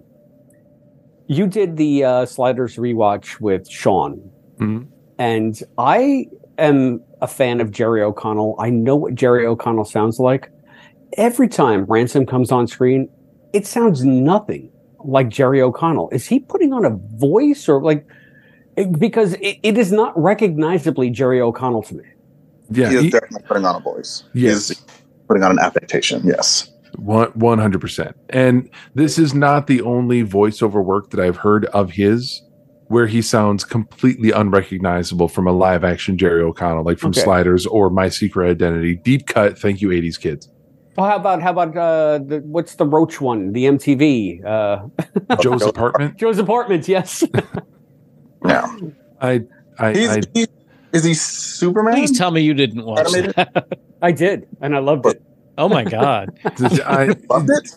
[1.26, 4.86] you did the uh, Sliders rewatch with Sean, Mhm.
[5.18, 8.56] and I am a fan of Jerry O'Connell.
[8.58, 10.50] I know what Jerry O'Connell sounds like.
[11.18, 13.10] Every time Ransom comes on screen,
[13.52, 14.70] it sounds nothing
[15.04, 16.08] like Jerry O'Connell?
[16.08, 18.06] Is he putting on a voice or like
[18.98, 22.04] because it, it is not recognizably Jerry O'Connell to me.
[22.74, 24.24] Yeah, he is he- definitely putting on a voice.
[24.34, 24.68] Yes.
[24.68, 24.82] He is
[25.28, 26.22] putting on an affectation.
[26.24, 26.68] Yes.
[26.96, 28.14] One hundred percent.
[28.30, 32.42] And this is not the only voiceover work that I've heard of his
[32.88, 37.22] where he sounds completely unrecognizable from a live action Jerry O'Connell, like from Okay.
[37.22, 38.96] Sliders or My Secret Identity.
[38.96, 39.58] Deep cut.
[39.58, 40.50] Thank you, eighties kids.
[40.98, 43.52] Well, how about how about uh, the, what's the Roach one?
[43.54, 46.18] The MTV uh, Joe's apartment.
[46.18, 46.86] Joe's apartment.
[46.88, 47.24] Yes.
[48.44, 48.76] Yeah.
[49.20, 49.42] I
[49.78, 50.46] I, He's, I he,
[50.92, 51.94] is he Superman?
[51.94, 53.34] Please tell me you didn't watch Animated?
[53.36, 53.78] that.
[54.02, 55.22] I did, and I loved it.
[55.58, 56.38] Oh my god.
[56.44, 57.70] I Loved it.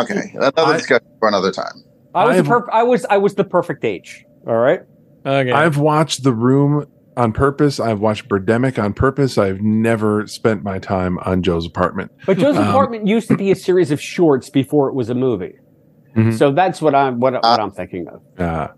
[0.00, 1.72] Okay, another I- discussion for another time.
[2.14, 4.24] I was the I've- perf- I was I was the perfect age.
[4.46, 4.80] All right.
[5.26, 5.52] Okay.
[5.52, 6.86] I've watched The Room
[7.16, 7.80] on purpose.
[7.80, 9.38] I've watched Birdemic on purpose.
[9.38, 12.10] I've never spent my time on Joe's apartment.
[12.26, 15.14] But Joe's Um, apartment used to be a series of shorts before it was a
[15.14, 15.54] movie.
[16.16, 16.36] Mhm.
[16.36, 18.20] So that's what I'm what, what I'm thinking of.
[18.38, 18.68] Uh,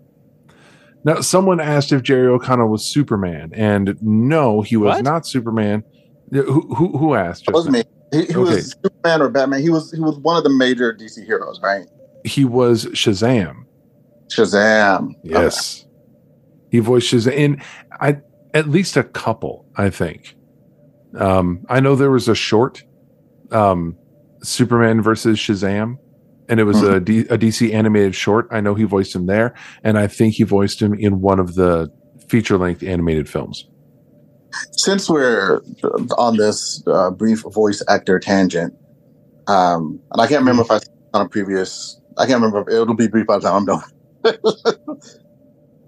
[1.07, 5.03] now, someone asked if Jerry O'Connell was Superman, and no, he was What?
[5.05, 5.81] not Superman.
[6.31, 7.45] Yeah, Who who, who asked?
[7.45, 7.71] That was now?
[7.71, 7.83] me.
[8.11, 8.39] He, he Okay.
[8.55, 9.61] was Superman or Batman.
[9.61, 11.85] He was he was one of the major DC heroes, right?
[12.25, 13.63] He was Shazam.
[14.29, 15.13] Shazam.
[15.23, 15.85] Yes,
[16.71, 17.61] he voiced Shazam in
[18.01, 18.17] I
[18.53, 19.65] at least a couple.
[19.77, 20.35] I think.
[21.17, 22.83] Um, I know there was a short,
[23.51, 23.95] um,
[24.43, 25.95] Superman versus Shazam,
[26.49, 28.47] and it was a, D, a DC animated short.
[28.51, 31.55] I know he voiced him there, and I think he voiced him in one of
[31.55, 31.91] the
[32.27, 33.67] feature length animated films.
[34.71, 35.61] Since we're
[36.17, 38.73] on this uh, brief voice actor tangent,
[39.47, 41.99] um, and I can't remember if I said on a previous.
[42.17, 42.61] I can't remember.
[42.61, 44.77] If, it'll be brief by the time I'm done.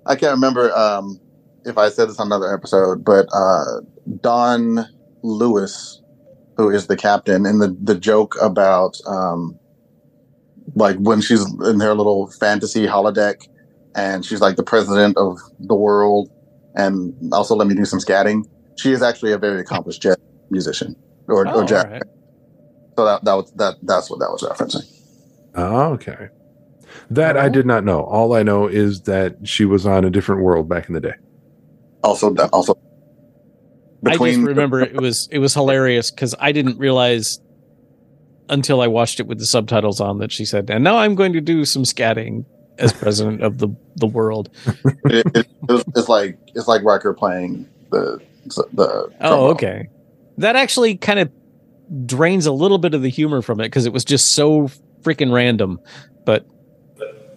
[0.06, 1.20] I can't remember um,
[1.66, 3.82] if I said this on another episode, but uh,
[4.22, 4.86] Dawnn
[5.24, 6.02] Lewis,
[6.58, 9.58] who is the captain, and the the joke about um,
[10.76, 13.48] like when she's in her little fantasy holodeck,
[13.96, 16.30] and she's like the president of the world,
[16.76, 18.44] and also let me do some scatting.
[18.78, 20.18] She is actually a very accomplished jazz
[20.50, 20.96] musician
[21.28, 21.86] or, Oh, or jazz.
[21.86, 22.04] all right.
[22.98, 24.84] So that that was that that's what that was referencing.
[25.56, 26.28] Oh, okay.
[27.10, 28.02] That I did not know.
[28.04, 31.14] All I know is that she was on a different world back in the day.
[32.04, 32.78] Also, that also
[34.06, 37.40] I just remember it was it was hilarious because I didn't realize
[38.50, 41.34] until I watched it with the subtitles on that she said, "And now I'm going
[41.34, 42.46] to do some scatting
[42.78, 44.50] as president of the the world."
[45.06, 48.20] it, it, it's, it's like it's like Riker playing the
[48.74, 49.12] the.
[49.22, 49.90] Oh, okay.
[50.38, 51.32] That actually kind of
[52.06, 54.70] drains a little bit of the humor from it because it was just so
[55.02, 55.80] freaking random.
[56.26, 56.46] But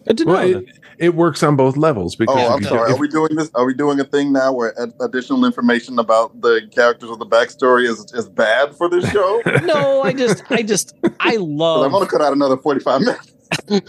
[0.06, 0.32] good to know.
[0.32, 2.90] Well, it, it works on both levels because Oh, I'm you- sorry.
[2.92, 3.50] if- Are we doing this?
[3.54, 7.26] Are we doing a thing now where ad- additional information about the characters of the
[7.26, 9.42] backstory is is bad for this show?
[9.64, 11.84] no, I just, I just, I love.
[11.84, 13.32] I'm gonna cut out another 45 minutes.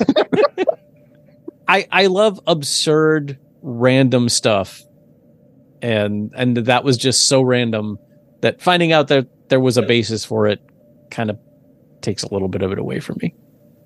[1.67, 4.81] I I love absurd random stuff.
[5.81, 7.97] And and that was just so random
[8.41, 10.59] that finding out that there was a basis for it
[11.11, 11.37] kind of
[12.01, 13.33] takes a little bit of it away from me.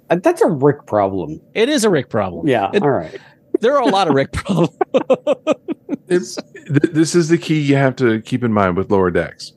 [0.10, 1.42] Uh, That's a Rick problem.
[1.54, 2.48] It is a Rick problem.
[2.48, 2.70] Yeah.
[2.74, 3.20] It- all right.
[3.60, 4.70] There are a lot of Rick problems.
[6.08, 9.54] it's th- this is the key you have to keep in mind with lower decks.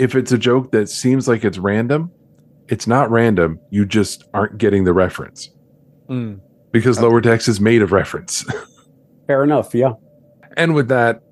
[0.00, 2.10] If it's a joke that seems like it's random,
[2.68, 3.60] it's not random.
[3.70, 5.50] You just aren't getting the reference
[6.08, 6.40] Mm.
[6.72, 8.44] because lower decks is made of reference.
[9.28, 9.74] Fair enough.
[9.76, 9.92] Yeah.
[10.56, 11.22] and with that,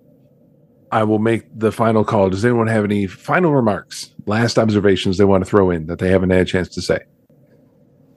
[0.93, 2.31] I will make the final call.
[2.31, 6.11] Does anyone have any final remarks, last observations they want to throw in that they
[6.11, 7.01] haven't had a chance to say?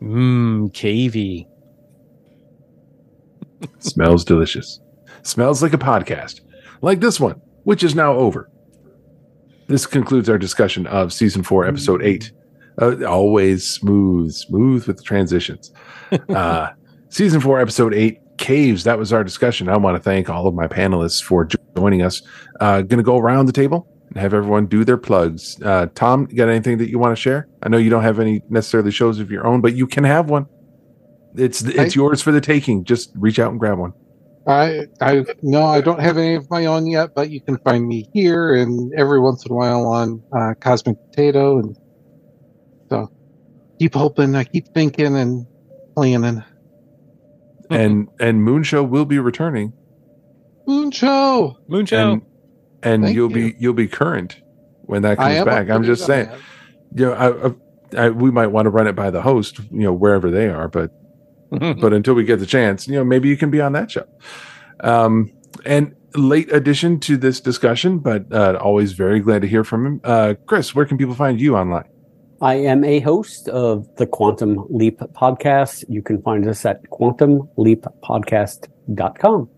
[0.01, 1.45] Mmm, KV.
[3.79, 4.79] Smells delicious.
[5.23, 6.41] Smells like a podcast,
[6.81, 8.49] like this one, which is now over.
[9.67, 12.31] This concludes our discussion of season four, episode eight.
[12.81, 15.71] Uh, always smooth, smooth with the transitions.
[16.27, 16.67] Uh,
[17.07, 18.83] season four, episode eight, caves.
[18.83, 19.69] That was our discussion.
[19.69, 21.47] I want to thank all of my panelists for
[21.77, 22.21] joining us.
[22.59, 25.61] Uh, going to go around the table and have everyone do their plugs.
[25.61, 27.47] Uh, Tom, you got anything that you want to share?
[27.63, 30.29] I know you don't have any necessarily shows of your own, but you can have
[30.29, 30.45] one.
[31.35, 32.83] It's it's I- yours for the taking.
[32.83, 33.93] Just reach out and grab one.
[34.47, 37.87] I I no, I don't have any of my own yet, but you can find
[37.87, 41.77] me here and every once in a while on uh, Cosmic Potato, and
[42.89, 43.09] so
[43.79, 45.45] keep hoping, I keep thinking and
[45.95, 46.43] planning.
[47.69, 49.73] and and Moon Show will be returning,
[50.67, 51.57] Moon Show.
[51.67, 52.09] Moonshine.
[52.09, 52.21] and
[52.83, 53.51] and Thank you'll you.
[53.51, 54.41] be you'll be current
[54.81, 55.69] when that comes back.
[55.69, 56.39] I'm just saying, that.
[56.95, 57.53] you know, I, I,
[58.05, 60.67] I, we might want to run it by the host, you know, wherever they are,
[60.67, 60.91] but
[61.49, 64.05] but until we get the chance, you know, maybe you can be on that show.
[64.81, 65.31] Um,
[65.65, 70.01] and late addition to this discussion, but uh, always very glad to hear from him.
[70.03, 71.85] Uh, Chris, where can people find you online?
[72.41, 75.83] I am a host of the Quantum Leap podcast.
[75.87, 79.49] You can find us at quantumleappodcast.com.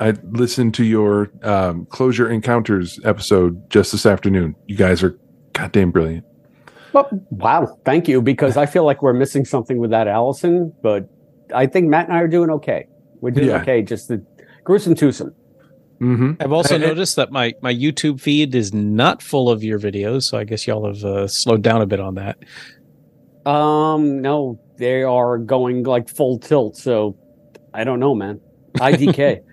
[0.00, 4.54] I listened to your um, Closure Encounters episode just this afternoon.
[4.66, 5.18] You guys are
[5.54, 6.24] goddamn brilliant.
[6.92, 8.22] Well, wow, thank you.
[8.22, 10.72] Because I feel like we're missing something with that, Allison.
[10.82, 11.08] But
[11.54, 12.86] I think Matt and I are doing okay.
[13.20, 13.60] We're doing Yeah.
[13.62, 13.82] okay.
[13.82, 14.24] Just the
[14.64, 15.34] gruesome twosome.
[16.00, 16.34] Mm-hmm.
[16.40, 19.80] I've also And- and- noticed that my my YouTube feed is not full of your
[19.80, 22.38] videos, so I guess y'all have uh, slowed down a bit on that.
[23.44, 26.76] Um, no, they are going like full tilt.
[26.76, 27.16] So
[27.74, 28.40] I don't know, man.
[28.76, 29.40] IDK.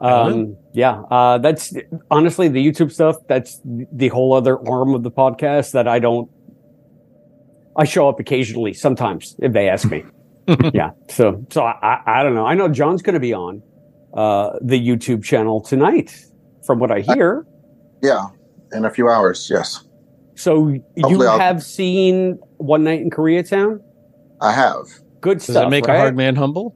[0.00, 1.74] um, yeah, uh, that's
[2.10, 3.16] honestly the YouTube stuff.
[3.28, 6.30] That's the whole other arm of the podcast that I don't.
[7.76, 10.04] I show up occasionally, sometimes if they ask me.
[10.74, 10.90] yeah.
[11.08, 12.46] So, so I, I, I don't know.
[12.46, 13.62] I know John's going to be on
[14.14, 16.16] uh, the YouTube channel tonight,
[16.66, 17.46] from what I hear.
[18.02, 18.26] Yeah,
[18.72, 19.48] in a few hours.
[19.50, 19.84] Yes,
[20.36, 20.82] So you
[21.24, 23.80] I'll- have seen One Night in Koreatown.
[24.40, 24.86] I have.
[25.20, 25.54] Good Does stuff.
[25.64, 25.96] that make right?
[25.96, 26.74] a hard man humble?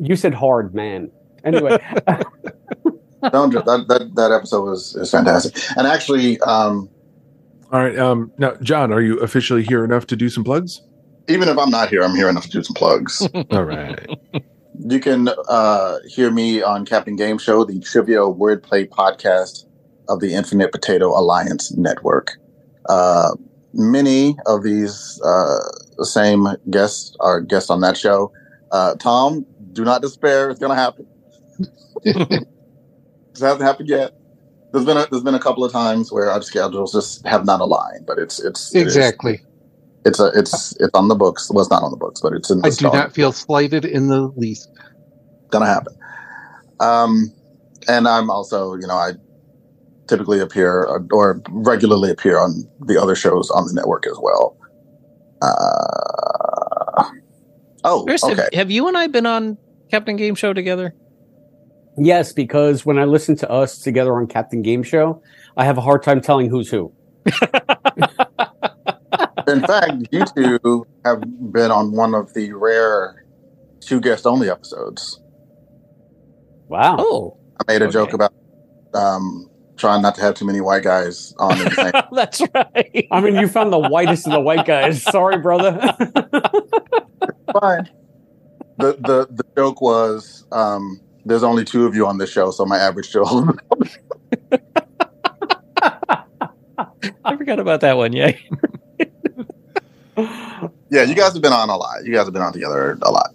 [0.00, 1.10] You said hard man.
[1.48, 1.70] Anyway,
[3.32, 5.56] no, that, that that episode was is fantastic.
[5.76, 6.88] And actually, um,
[7.72, 7.98] All right.
[7.98, 10.82] Um, now, John, are you officially here enough to do some plugs?
[11.28, 13.28] even if I'm not here, I'm here enough to do some plugs.
[13.50, 14.08] All right.
[14.80, 19.66] You can uh, hear me on Captain Game Show, the trivia wordplay podcast
[20.08, 22.32] of the Infinite Potato Alliance Network.
[22.88, 23.36] Uh,
[23.74, 25.58] many of these uh,
[26.02, 28.32] same guests are guests on that show.
[28.72, 31.06] Uh, Tom, do not despair; it's going to happen.
[32.04, 32.46] it
[33.40, 34.12] hasn't happened yet.
[34.72, 37.60] There's been a, there's been a couple of times where our schedules just have not
[37.60, 39.40] aligned, but it's it's it is- Exactly.
[40.04, 41.50] it's a it's it's on the books.
[41.50, 43.84] Well, it's not on the books, but it's in the I do not feel slighted
[43.84, 44.68] in the least.
[45.50, 45.94] gonna happen.
[46.80, 47.32] Um,
[47.88, 49.12] and I'm also, you know, I
[50.06, 54.56] typically appear or, or regularly appear on the other shows on the network as well.
[55.40, 57.04] Uh,
[57.84, 58.48] oh, Chris, have- okay.
[58.56, 59.56] have, you and I been on
[59.90, 60.94] Captain Game Show together?
[61.98, 65.22] Yes, because when I listen to us together on Captain Game Show,
[65.56, 66.92] I have a hard time telling who's who.
[69.46, 71.22] In fact, you two have
[71.52, 73.24] been on one of the rare
[73.80, 75.20] two guest only episodes.
[76.68, 76.96] Wow.
[76.98, 78.32] Oh, I made a joke about
[78.92, 81.58] um, trying not to have too many white guys on.
[81.58, 83.08] The same that's right.
[83.10, 85.02] I mean, you found the whitest of the white guys.
[85.02, 85.72] Sorry, brother.
[87.60, 87.88] fine.
[88.76, 92.64] The the the joke was um, there's only two of you on this show, so
[92.64, 93.24] my average show.
[97.24, 98.12] I forgot about that one.
[98.12, 98.32] Yeah.
[100.90, 102.04] yeah, you guys have been on a lot.
[102.04, 103.34] You guys have been on together a lot.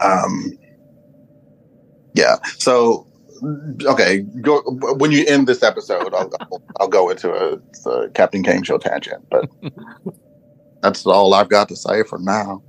[0.00, 0.52] Um,
[2.14, 2.36] yeah.
[2.58, 3.06] So
[3.84, 4.62] okay, go
[4.96, 7.58] when you end this episode, I'll I'll, I'll go into a,
[7.90, 9.48] a Captain Game show tangent, but
[10.82, 12.62] that's all I've got to say for now.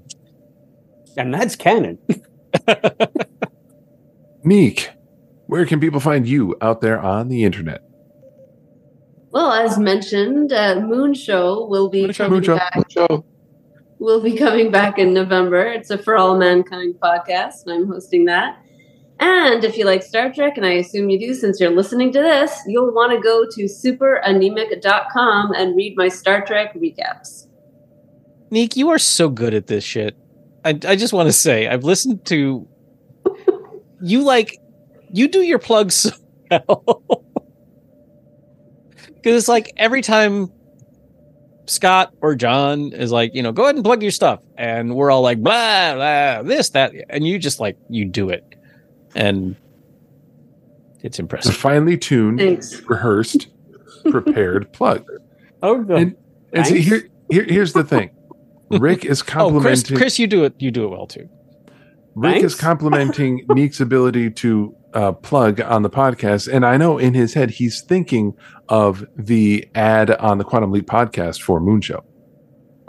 [1.16, 1.98] and that's canon.
[4.48, 4.92] Neek,
[5.48, 7.82] where can people find you out there on the internet?
[9.32, 12.56] Well, as mentioned, uh, Moon Show will be Moon Show, coming Moon Show.
[12.56, 12.92] back.
[12.92, 13.26] So
[14.00, 15.66] Will be coming back in November.
[15.66, 18.64] It's a For All Mankind podcast, and I'm hosting that.
[19.20, 22.22] And if you like Star Trek, and I assume you do since you're listening to
[22.22, 27.48] this, you'll want to go to superanemic.com and read my Star Trek recaps.
[28.50, 30.16] Neek, you are so good at this shit.
[30.64, 32.66] I, I just want to say, I've listened to
[34.02, 34.60] you like
[35.12, 36.14] you do your plugs so
[36.68, 37.24] well.
[39.16, 40.52] Because it's like every time
[41.66, 45.12] Scott or John is like, you know, go ahead and plug your stuff, and we're
[45.12, 48.46] all like, blah, blah, this, that, and you just like you do it,
[49.16, 49.56] and
[50.98, 51.58] it's It's a impressive.
[51.58, 52.82] finely tuned, Thanks.
[52.88, 53.48] rehearsed,
[54.10, 55.06] prepared plug.
[55.62, 56.16] Oh, the, And,
[56.54, 56.88] and see, Thanks.
[56.88, 58.12] here, here, here's the thing.
[58.70, 59.98] Rick is Oh, Chris, complimenting.
[59.98, 60.54] Chris, you do it.
[60.60, 61.28] You do it well too.
[62.18, 67.14] Rick is complimenting Neek's ability to uh, plug on the podcast, and I know in
[67.14, 68.34] his head he's thinking
[68.70, 72.04] of the ad on the Quantum Leap podcast for Moonshow.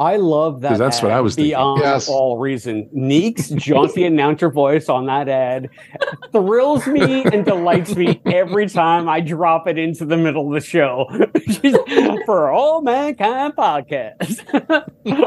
[0.00, 0.78] I love that.
[0.78, 1.50] that's what I was thinking.
[1.50, 2.08] Beyond Yes.
[2.08, 5.70] all reason, Neek's jaunty announcer voice on that ad
[6.32, 10.66] thrills me and delights me every time I drop it into the middle of the
[10.66, 11.06] show.
[12.26, 14.44] For all mankind podcast,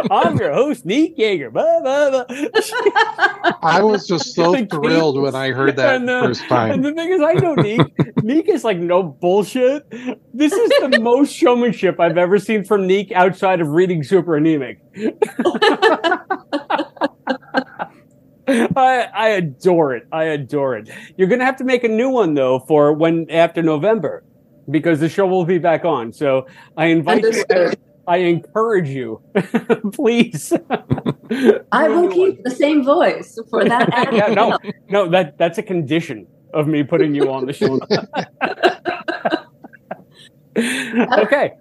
[0.11, 1.51] I'm your host, Neek Yeager.
[1.51, 3.51] Blah, blah, blah.
[3.63, 6.81] I was just so The thrilled when I heard that And, uh, first And time.
[6.81, 7.81] the thing is, I know Neek.
[8.23, 9.89] Neek is like no bullshit.
[10.33, 14.79] This is the most showmanship I've ever seen from Neek outside of reading Super Anemic.
[18.75, 20.07] I, I adore it.
[20.11, 20.89] I adore it.
[21.17, 24.23] You're gonna have to make a new one though for when after November.
[24.69, 26.13] because the show will be back on.
[26.13, 26.47] So
[26.77, 27.27] I invite you.
[27.29, 27.79] Understood.
[28.07, 29.21] I encourage you,
[29.93, 30.51] please.
[31.71, 34.57] I will keep the same voice for that yeah, no,
[34.89, 37.79] no, that that's a condition of me putting you on the show.
[41.23, 41.53] okay.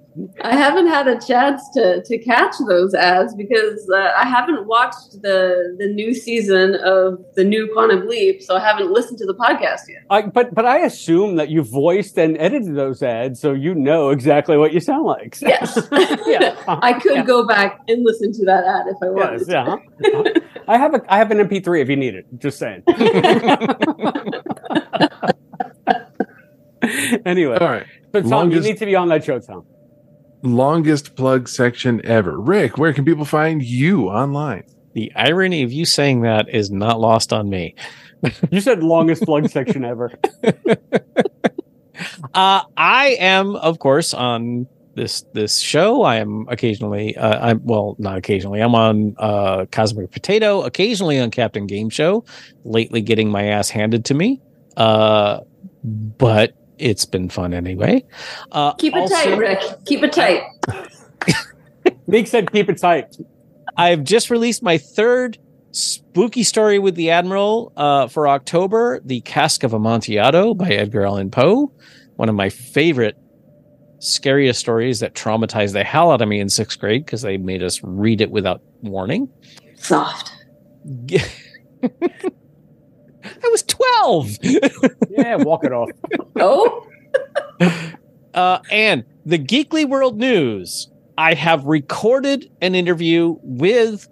[0.43, 5.23] I haven't had a chance to, to catch those ads because uh, I haven't watched
[5.23, 9.35] the the new season of the new Quantum Leap, so I haven't listened to the
[9.35, 10.03] podcast yet.
[10.11, 14.11] I, but but I assume that you voiced and edited those ads, so you know
[14.11, 15.35] exactly what you sound like.
[15.37, 15.89] So- Yes,
[16.27, 19.41] yeah, I could go back and listen to that ad if I wanted.
[19.41, 19.75] Yes, yeah.
[19.75, 20.41] Uh-huh.
[20.69, 22.27] I have a I have an MP3 if you need it.
[22.39, 22.83] Just saying.
[27.27, 27.87] anyway, All right.
[28.13, 29.65] so Tom, Longest- you need to be on that show, Tom.
[30.43, 32.39] Longest plug section ever.
[32.39, 34.65] Rick, where can people find you online?
[34.95, 37.75] The irony of you saying that is not lost on me.
[38.51, 40.13] You said longest plug section ever.
[42.35, 46.03] Uh, I am, of course, on this this show.
[46.03, 48.61] I am occasionally, uh, I'm well, not occasionally.
[48.61, 52.25] I'm on uh, Cosmic Potato, occasionally on Captain Game Show.
[52.65, 54.41] Lately, getting my ass handed to me,
[54.77, 55.41] uh,
[55.85, 58.05] but it's been fun anyway.
[58.51, 59.61] Uh, Keep it also- tight, Rick.
[59.87, 60.43] Keep it tight.
[62.07, 63.17] Neek said keep it tight.
[63.77, 65.39] I've just released my third
[65.71, 71.31] spooky story with the Admiral uh, for October, The Cask of Amontillado by Edgar Allan
[71.31, 71.73] Poe.
[72.17, 73.17] One of my favorite,
[74.01, 77.63] scariest stories that traumatized the hell out of me in sixth grade because they made
[77.63, 79.29] us read it without warning.
[79.77, 80.33] Soft.
[83.43, 84.39] I was 12.
[85.11, 85.91] Yeah, walk it off.
[86.37, 86.87] Oh,
[88.33, 90.89] Uh, and the Geekly World News.
[91.19, 94.09] I have recorded an interview with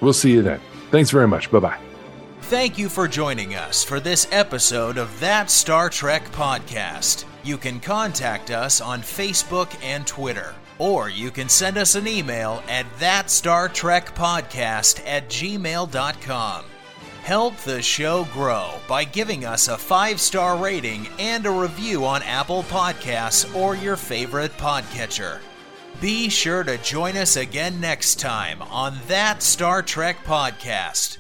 [0.01, 0.61] We'll see you then.
[0.91, 1.51] Thanks very much.
[1.51, 1.88] Bye bye.
[2.49, 7.27] Thank you for joining us for this episode of That Star Trek Podcast.
[7.45, 12.63] You can contact us on Facebook and Twitter, or you can send us an email
[12.67, 16.65] at thatstartrekpodcast at gmail.com.
[17.23, 22.23] Help the show grow by giving us a five star rating and a review on
[22.23, 25.41] Apple Podcasts or your favorite podcatcher.
[26.01, 31.19] Be sure to join us again next time on That Star Trek Podcast.